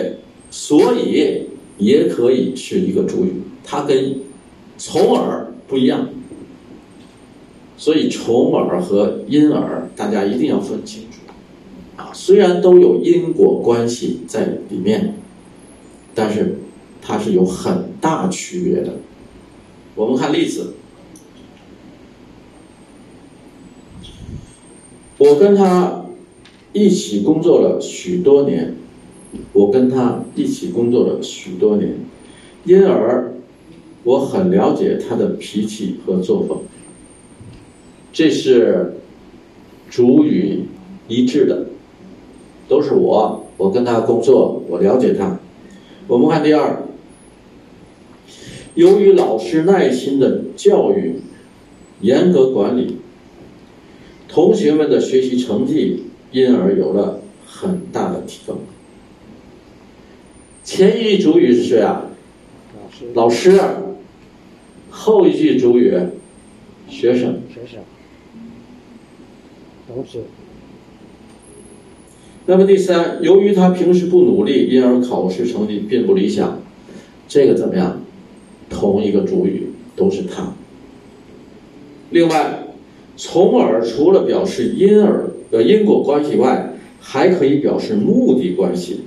[0.51, 1.43] 所以
[1.77, 4.17] 也可以是一个主语，它跟
[4.79, 6.09] 从而不一样。
[7.85, 11.19] 所以从而和因而，大家一定要分清楚
[11.99, 12.09] 啊。
[12.15, 15.17] 虽然都有因果关系在里面，
[16.15, 16.61] 但是
[17.03, 18.95] 它是有很大区别的。
[19.95, 20.73] 我们看例子，
[25.19, 26.01] 我跟他。
[26.73, 28.75] 一起工作了许多年，
[29.53, 31.99] 我跟他一起工作了许多年，
[32.65, 33.33] 因而
[34.03, 36.63] 我很了解他的脾气和作风。
[38.15, 38.95] 这是
[39.91, 40.63] 主语
[41.09, 41.67] 一致的，
[42.67, 45.39] 都是我，我跟他工作，我了解他。
[46.07, 46.85] 我们看第二，
[48.75, 51.17] 由于老师耐心的教育，
[52.01, 52.99] 严格管理，
[54.29, 56.05] 同学们的学习成绩。
[56.35, 58.59] 因而有了很大的提高。
[60.65, 62.07] 前一句主语是谁啊？
[62.75, 63.05] 老师。
[63.15, 63.61] 老师。
[64.91, 65.97] 后一句主语，
[66.89, 67.43] 学生。
[67.49, 67.85] 学生。
[69.89, 70.25] 都是。
[72.47, 76.61] 那么第三，由于他平时不努力，因而考试成绩并不理想。
[77.27, 78.01] 这个怎么样？
[78.69, 80.55] 同一个主语都是他。
[82.11, 82.65] 另外，
[83.17, 85.31] 从而除了表示因而。
[85.51, 89.03] 的因果关系外，还可以表示目的关系，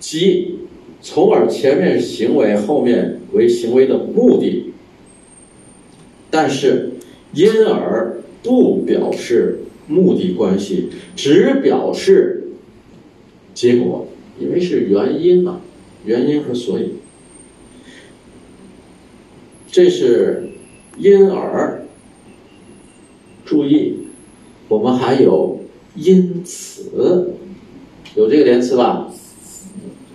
[0.00, 0.58] 即
[1.00, 4.72] 从而前面行为，后面为行为的目的，
[6.32, 6.94] 但是
[7.32, 12.48] 因而不表示目的关系，只表示
[13.54, 15.60] 结果，因为是原因嘛，
[16.04, 16.94] 原因和所以，
[19.70, 20.50] 这是
[20.98, 21.78] 因而。
[23.44, 23.98] 注意，
[24.68, 25.60] 我们还有
[25.94, 27.34] 因此，
[28.14, 29.12] 有这个连词吧？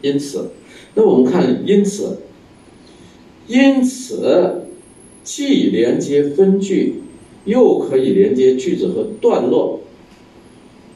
[0.01, 0.51] 因此，
[0.95, 2.19] 那我们看因此，
[3.45, 4.63] 因此
[5.23, 6.95] 既连接分句，
[7.47, 9.81] 又可以连接句子和段落，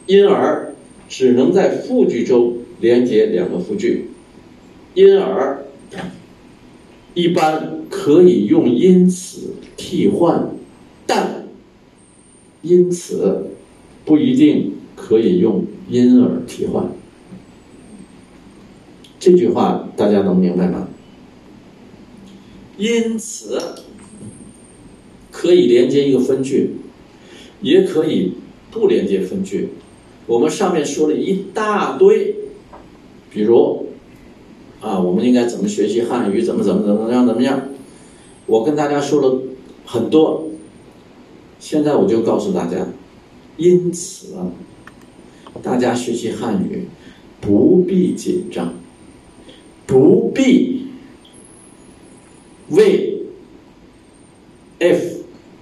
[0.06, 0.76] 因而
[1.10, 4.12] 只能在复句中连接两个复句，
[4.94, 5.66] 因而
[7.16, 10.52] 一般可以用因此替换，
[11.08, 11.42] 但。
[12.64, 13.48] 因此，
[14.06, 16.92] 不一定可以用因而替换。
[19.20, 20.88] 这句话大家能明白吗？
[22.78, 23.60] 因此，
[25.42, 26.76] 可以连接一个分句，
[27.62, 28.34] 也可以
[28.70, 29.70] 不连接分句。
[30.28, 32.36] 我们上面说了一大堆，
[33.32, 33.88] 比如，
[34.82, 36.44] 啊，我们应该怎么学习汉语？
[36.44, 37.26] 怎么怎么怎么样？
[37.26, 37.60] 怎么样？
[38.46, 39.42] 我跟大家说了
[39.84, 40.48] 很多。
[41.60, 42.88] 现在我就告诉大家，
[43.58, 44.36] 因此，
[45.64, 46.86] 大家学习汉语
[47.40, 48.76] 不必紧张，
[49.88, 50.86] 不必
[52.70, 53.24] 为
[54.78, 55.21] F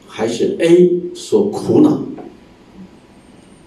[0.09, 2.01] 还是 A 所苦恼。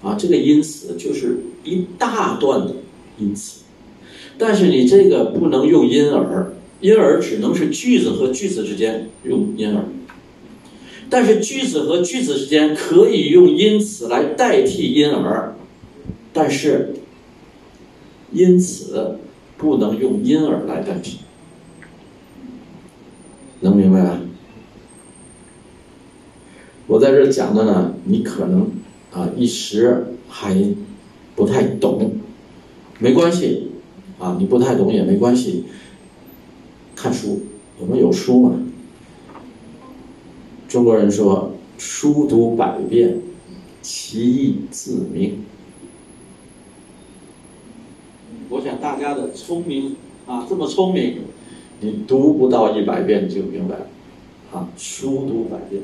[0.03, 2.75] 啊，这个因此就是一大段的
[3.19, 3.61] 因此，
[4.37, 9.85] 但是你这个不能用因而，因而只能是句子和句子之间用因而。
[11.09, 15.55] 但是句子和句子之间可以用因此来代替因而，
[16.33, 16.95] 但是
[18.33, 19.19] 因此
[19.57, 21.19] 不能用因而来代替，
[23.61, 24.21] 能明白吧？
[26.93, 28.69] 我在这讲的呢，你可能
[29.15, 30.55] 啊一时还
[31.35, 32.17] 不太懂，
[32.99, 33.69] 没关系，
[34.19, 35.65] 啊你不太懂也没关系，
[36.95, 37.41] 看书，
[37.81, 38.53] 我们有书嘛。
[40.69, 43.23] 中国人说：“书读百遍，
[43.81, 45.47] 其义自明。”
[48.51, 49.97] 我想大家的聪明
[50.27, 51.21] 啊，这么聪明，
[51.81, 53.87] 你读不到一百遍就明白了。
[54.53, 55.81] 啊，书读百遍。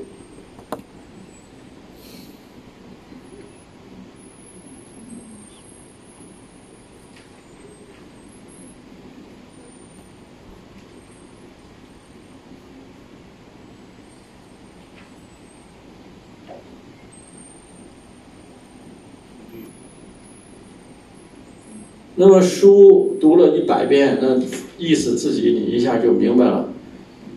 [22.21, 24.41] 那么书读了一百遍，那
[24.77, 26.69] 意思自己你一下就明白了。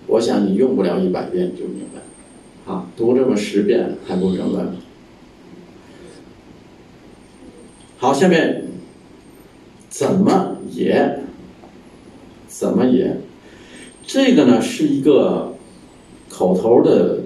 [0.08, 4.74] 我想你用不了一百遍就明白，啊，读这么十遍还不明白吗？
[8.00, 8.64] 好，下面
[9.88, 11.20] 怎么也
[12.48, 13.18] 怎么也，
[14.08, 15.54] 这个呢是一个
[16.28, 17.20] 口头的，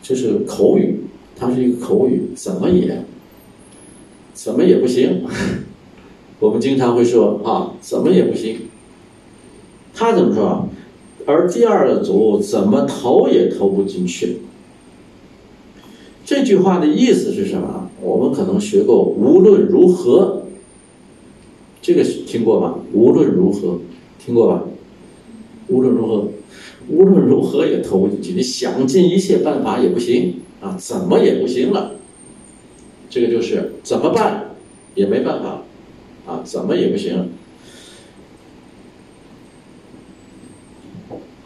[0.00, 1.00] 就是口语，
[1.36, 3.04] 它是一个口语，怎么也
[4.32, 5.26] 怎么也不行。
[6.40, 8.60] 我们经常会说啊，怎么也不行。
[9.94, 10.68] 他怎么说？
[11.26, 14.38] 而第二个组怎么投也投不进去。
[16.24, 17.90] 这句话的意思是什么？
[18.00, 20.44] 我们可能学过，无论如何，
[21.82, 22.78] 这个听过吧？
[22.92, 23.80] 无论如何，
[24.24, 24.64] 听过吧？
[25.66, 26.28] 无论如何，
[26.88, 28.32] 无论如何也投不进去。
[28.32, 31.96] 你想尽一切办法也不行啊，怎么也不行了。
[33.10, 34.54] 这个就是怎么办
[34.94, 35.62] 也没办法。
[36.28, 37.30] 啊，怎么也不行。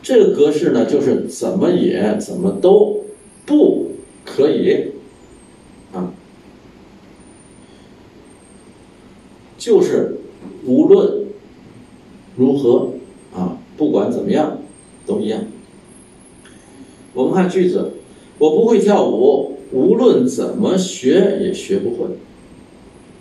[0.02, 3.04] 这个格式呢，就是怎么也怎么都
[3.46, 3.92] 不
[4.24, 4.88] 可以，
[5.92, 6.12] 啊，
[9.56, 10.16] 就是
[10.66, 11.26] 无论
[12.36, 12.94] 如何
[13.32, 14.59] 啊，不管怎么样
[15.06, 15.44] 都一样。
[17.14, 17.92] 我们看句子，
[18.38, 22.09] 我不会跳舞，无论怎么学也学不会。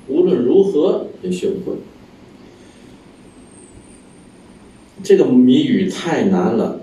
[0.08, 1.78] 无论如何也学不会，
[5.04, 6.82] 这个谜语太难了。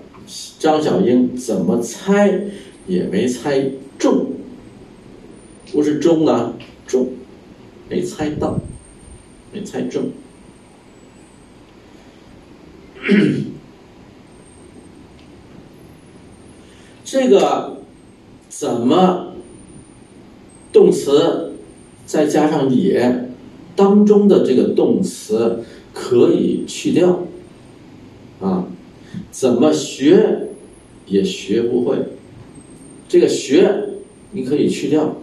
[0.59, 2.41] 张小英怎么猜
[2.85, 4.33] 也没猜中，
[5.71, 6.53] 不是中呢，
[6.85, 7.09] 中，
[7.89, 8.59] 没猜到，
[9.51, 10.11] 没猜中。
[17.03, 17.81] 这个
[18.49, 19.33] 怎么
[20.71, 21.53] 动词？
[22.05, 23.28] 再加上也
[23.79, 27.23] 当中的这个动词可以去掉，
[28.41, 28.67] 啊，
[29.31, 30.49] 怎么学
[31.07, 31.95] 也学不会。
[33.07, 33.91] 这个学
[34.31, 35.15] 你可以去掉，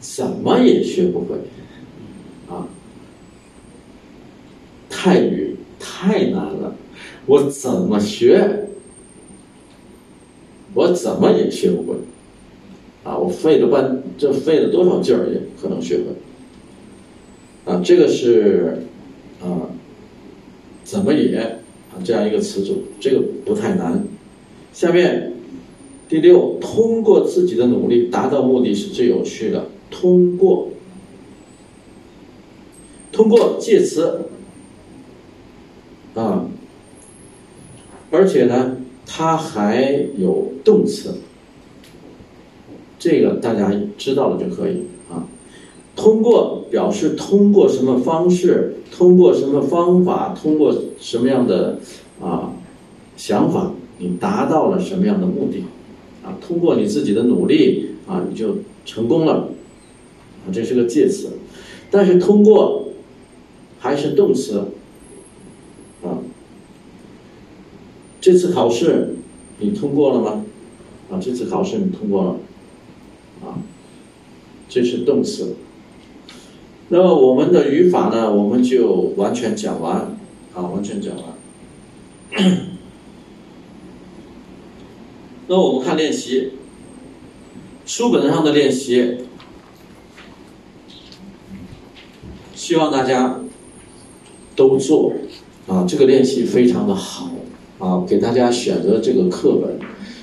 [0.00, 1.36] 怎么也学不会，
[2.54, 2.68] 啊，
[4.90, 6.76] 泰语太难了，
[7.24, 8.68] 我怎么学，
[10.74, 11.96] 我怎么也学不会。
[13.02, 16.04] 啊，我费了半，这费了多少劲儿也可能学会。
[17.82, 18.82] 这个是
[19.42, 19.70] 啊，
[20.84, 24.04] 怎么也啊这样一个词组，这个不太难。
[24.72, 25.32] 下面
[26.08, 29.66] 第六，通过自己的努力达到目的是最有趣的。
[29.90, 30.68] 通过，
[33.10, 34.26] 通过介词
[36.14, 36.46] 啊，
[38.10, 38.76] 而且呢，
[39.06, 41.14] 它还有动词。
[42.98, 44.82] 这个大家知道了就可以。
[45.98, 51.80] 通过表示通过什么方式，通过什么方法，通过什么样的
[52.22, 52.52] 啊
[53.16, 55.64] 想法，你达到了什么样的目的
[56.24, 56.38] 啊？
[56.40, 59.48] 通过你自己的努力啊，你就成功了
[60.46, 60.46] 啊。
[60.52, 61.30] 这是个介词，
[61.90, 62.90] 但是通过
[63.80, 64.66] 还是动词
[66.04, 66.22] 啊。
[68.20, 69.16] 这次考试
[69.58, 70.44] 你通过了吗？
[71.10, 72.36] 啊，这次考试你通过了。
[73.44, 73.58] 啊，
[74.68, 75.56] 这是动词。
[76.90, 80.16] 那么我们的语法呢，我们就完全讲完，
[80.54, 81.24] 啊，完全讲完。
[85.48, 86.52] 那我们看练习，
[87.84, 89.18] 书本上的练习，
[92.54, 93.40] 希望大家
[94.56, 95.12] 都做，
[95.66, 97.30] 啊，这个练习非常的好，
[97.78, 99.78] 啊，给大家选择这个课本。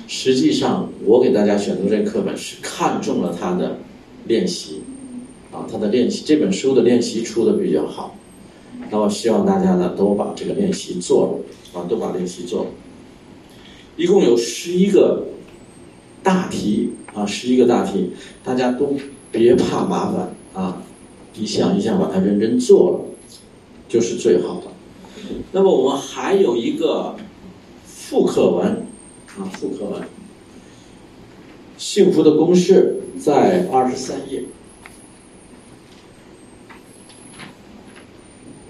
[0.08, 3.78] 实际上，我给大家选择这个课本是看中了他的
[4.26, 4.82] 练习，
[5.56, 8.14] 啊，他的练习这本书的练习出的比较好，
[8.90, 11.40] 那我希望大家呢都把这个练习做
[11.72, 12.70] 了，啊，都把练习做了，
[13.96, 15.28] 一共有十一个
[16.22, 18.10] 大题，啊，十一个大题，
[18.44, 18.94] 大家都
[19.32, 20.82] 别怕麻烦，啊，
[21.34, 23.00] 一项一项把它认真做了，
[23.88, 24.66] 就是最好的。
[25.52, 27.16] 那么我们还有一个
[27.86, 28.84] 副课文。
[29.38, 30.00] 啊，复课文，
[31.76, 34.44] 幸福的公式在二十三页。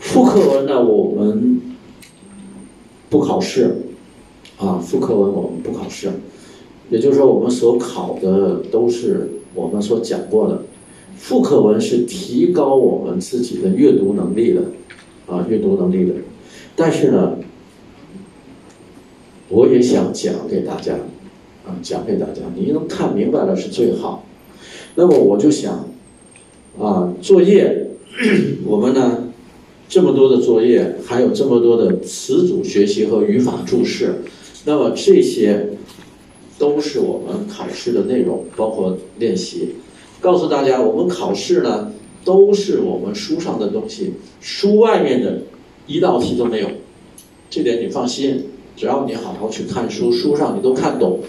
[0.06, 1.60] 复课文呢，我们
[3.10, 3.76] 不考试，
[4.56, 6.10] 啊，复课文我们不考试，
[6.90, 10.62] 也就是说，我们所考的都是我们所讲过的。
[11.18, 14.62] 复课文是提高我们自己的阅读能力的，
[15.26, 16.14] 啊，阅读能力的，
[16.74, 17.36] 但是呢。
[19.48, 20.94] 我也想讲给大家，
[21.64, 24.26] 啊，讲给大家，你能看明白了是最好。
[24.96, 25.88] 那么我就想，
[26.80, 27.90] 啊，作业，
[28.66, 29.25] 我们呢，
[29.88, 34.16] 这么多的作业，还有这么多的词组学习和语法注释，
[34.64, 35.68] 那么这些
[36.58, 39.74] 都是我们考试的内容，包括练习。
[40.20, 41.92] 告诉大家，我们考试呢，
[42.24, 45.42] 都是我们书上的东西，书外面的
[45.86, 46.68] 一道题都没有，
[47.48, 48.46] 这点你放心。
[48.76, 51.20] 只要你好好去看书，书上你都看懂，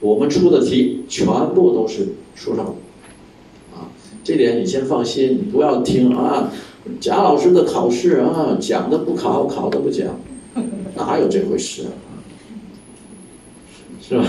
[0.00, 1.24] 我们出的题全
[1.54, 2.74] 部都是书上，
[3.72, 3.88] 啊，
[4.22, 6.52] 这点你先放心，你不要听啊，
[7.00, 10.08] 贾老师的考试啊，讲的不考，考的不讲，
[10.96, 11.92] 哪有这回事啊？
[14.00, 14.24] 是吧？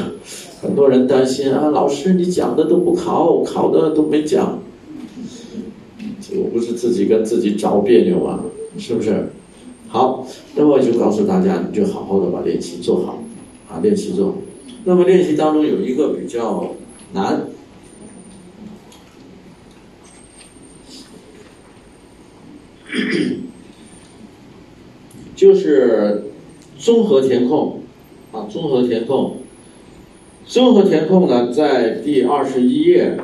[0.62, 4.60] 很多人担心啊，老师你讲的都不考，考的都没讲，
[6.36, 8.44] 我不是自己跟自己找别扭啊，
[8.78, 9.30] 是不是？
[9.88, 13.24] 好，那么我就告诉大家，你就好好的把练习做好，
[13.70, 14.36] 啊，练习做。
[14.84, 16.76] 那么练习当中有一个比较
[17.14, 17.42] 难，
[25.36, 26.26] 就是
[26.78, 27.82] 综合填空，
[28.32, 29.38] 啊，综合填空。
[30.46, 33.18] 综合填空呢，在第二十一页。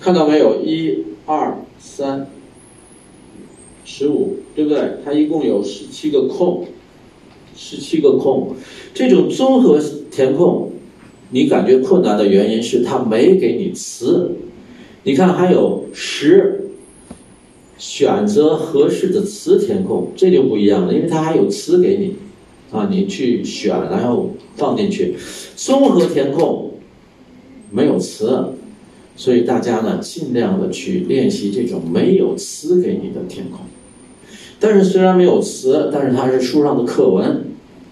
[0.00, 0.62] 看到没有？
[0.62, 2.28] 一、二、三、
[3.84, 4.94] 十五，对不对？
[5.04, 6.66] 它一共有十七个空，
[7.54, 8.56] 十七个空。
[8.94, 9.78] 这种综合
[10.10, 10.72] 填空，
[11.30, 14.32] 你感觉困难的原因是它没给你词。
[15.02, 16.70] 你看，还有十，
[17.76, 22.16] 选择合适的词填空，这就不一样了，因为它还有词给你，
[22.70, 25.14] 啊，你去选，然后放进去。
[25.56, 26.72] 综合填空
[27.70, 28.54] 没有词。
[29.16, 33.58] 所以大家呢，尽量的去练习这种没有词给你的填空。
[34.60, 37.44] 但是虽然没有词，但是它是书上的课文，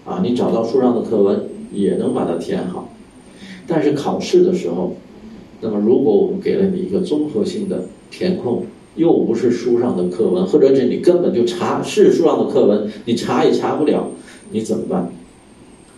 [0.05, 2.93] 啊，你找到书上的课文也能把它填好。
[3.67, 4.95] 但是考试的时候，
[5.61, 8.65] 那么如果我们给了你一个综合性的填空，
[8.95, 14.11] 又不是书上的课文，或者是你根本就查是书上的课文，你查也查不了，
[14.51, 15.11] 你怎么办？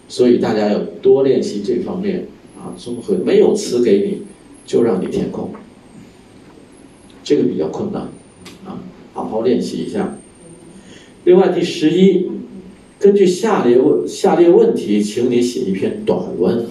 [0.08, 2.28] 所以大家要多练习这方面
[2.58, 4.24] 啊，综合没有词给你。
[4.70, 5.50] 就让你填空，
[7.24, 8.04] 这个比较困难，
[8.64, 8.78] 啊，
[9.14, 10.16] 好好练习一下。
[11.24, 12.28] 另外第十一，
[13.00, 16.68] 根据下列问下列问题，请你写一篇短文。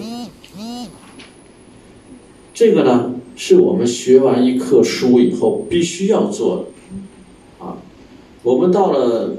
[2.59, 7.77] 这个呢，是我们学完一课书以后必须要做的，啊，
[8.43, 9.37] 我们到了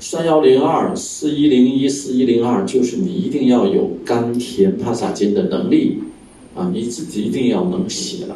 [0.00, 6.00] 三幺零二、四一零一、四一零二，就是你一定要有甘甜帕萨金的能力。
[6.56, 8.34] 啊，你自己一定要能写了，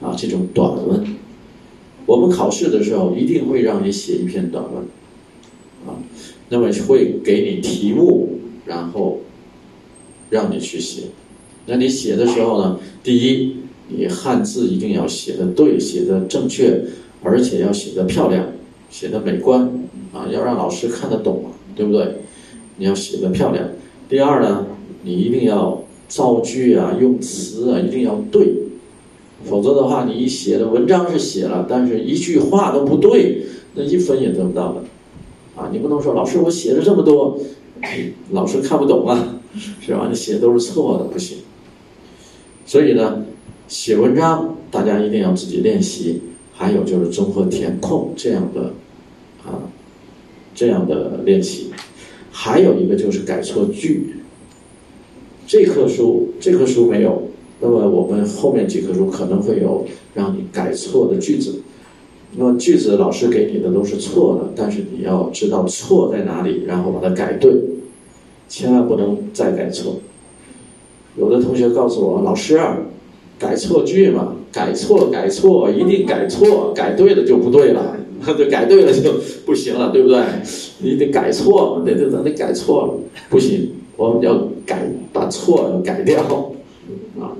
[0.00, 1.16] 啊，这种短文，
[2.06, 4.82] 我们考试的时候一定会让你写一篇短文，
[5.86, 5.94] 啊，
[6.48, 9.20] 那么会给你题目，然后
[10.30, 11.02] 让你去写。
[11.66, 13.56] 那你写的时候呢，第一，
[13.88, 16.82] 你汉字一定要写的对，写的正确，
[17.22, 18.46] 而且要写的漂亮，
[18.90, 19.62] 写的美观，
[20.12, 22.16] 啊，要让老师看得懂，对不对？
[22.76, 23.68] 你要写的漂亮。
[24.08, 24.66] 第二呢，
[25.02, 25.82] 你一定要。
[26.10, 28.52] 造句啊，用词啊，一定要对，
[29.44, 33.42] 否则的话，你一写的文章是写了，但是一句话都不对，
[33.76, 34.82] 那一分也得不到的，
[35.54, 37.38] 啊，你不能说老师我写了这么多，
[38.32, 39.38] 老师看不懂啊，
[39.80, 40.08] 是吧？
[40.10, 41.38] 你写的都是错的，不行。
[42.70, 43.24] 所以呢，
[43.66, 46.22] 写文章大家一定要自己练习，
[46.54, 48.72] 还有就是综合填空这样的
[49.44, 49.66] 啊，
[50.54, 51.72] 这样的练习，
[52.30, 54.14] 还有一个就是改错句。
[55.48, 57.24] 这棵树，这棵树没有。
[57.60, 59.84] 那么我们后面几棵树可能会有
[60.14, 61.62] 让你改错的句子。
[62.36, 67.52] 那么句子老师给你的都是错的，但是你要知道错在哪里，然后把它改对，
[68.48, 69.98] 千万不能再改错。
[71.20, 72.58] 有的同学告诉我，老师，
[73.38, 77.94] 改错句嘛，改错改错一定改错，改对了就不对了，
[78.38, 79.12] 对，改对了就
[79.44, 80.18] 不行了，对不对？
[80.78, 82.94] 你得改错，得得得得改错了，
[83.28, 83.72] 不行。
[83.98, 86.22] 我们要改，把错改掉，
[87.20, 87.36] 啊，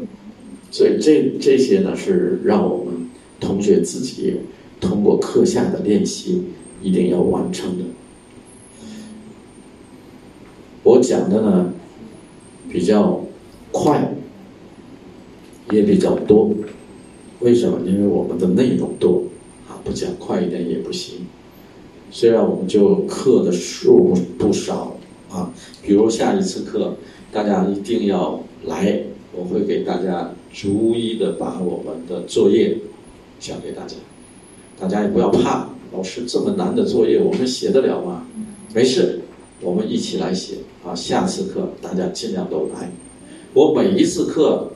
[0.71, 3.09] 所以这这些呢是让我们
[3.41, 4.41] 同学自己
[4.79, 6.43] 通过课下的练习
[6.83, 7.85] 一定要完成的。
[10.83, 11.73] 我讲的呢
[12.71, 13.25] 比较
[13.73, 14.15] 快，
[15.71, 16.51] 也比较多，
[17.41, 17.81] 为什么？
[17.87, 19.25] 因为我们的内容多，
[19.69, 21.27] 啊，不讲快一点也不行。
[22.11, 24.97] 虽然我们就课的数不少。
[25.31, 25.49] 啊，
[25.81, 26.97] 比如下一次课，
[27.31, 29.01] 大家一定要来，
[29.33, 32.77] 我会给大家逐一的把我们的作业
[33.39, 33.95] 交给大家，
[34.77, 38.27] 大家也不要怕，老师这么难的作业我们写得了吗？
[38.75, 39.21] 没事，
[39.61, 40.93] 我们一起来写啊。
[40.97, 42.91] 下次课大家尽量都来，
[43.53, 44.71] 我每一次课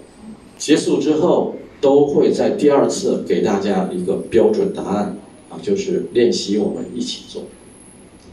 [0.59, 5.17] 结束之后都会在第二次给大家一个标准答案
[5.51, 7.43] 啊，就是练习我们一起做，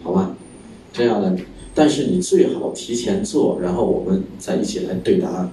[0.01, 0.35] 好吧？
[0.93, 1.37] 这样呢，
[1.75, 5.51] 但是你最好提前做，然后我们再一起来对答案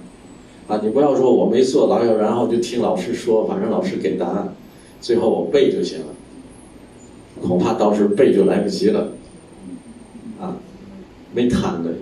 [0.67, 0.79] 啊！
[0.83, 4.55] 你不要说我没做，老有然后就听老师说，反正老师给答案，
[4.99, 6.05] 最后我背就行了，
[7.41, 9.09] 恐怕到时候背就来不及了
[10.39, 10.57] 啊，
[11.33, 11.93] 没谈的。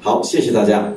[0.00, 0.92] 好，谢谢大家。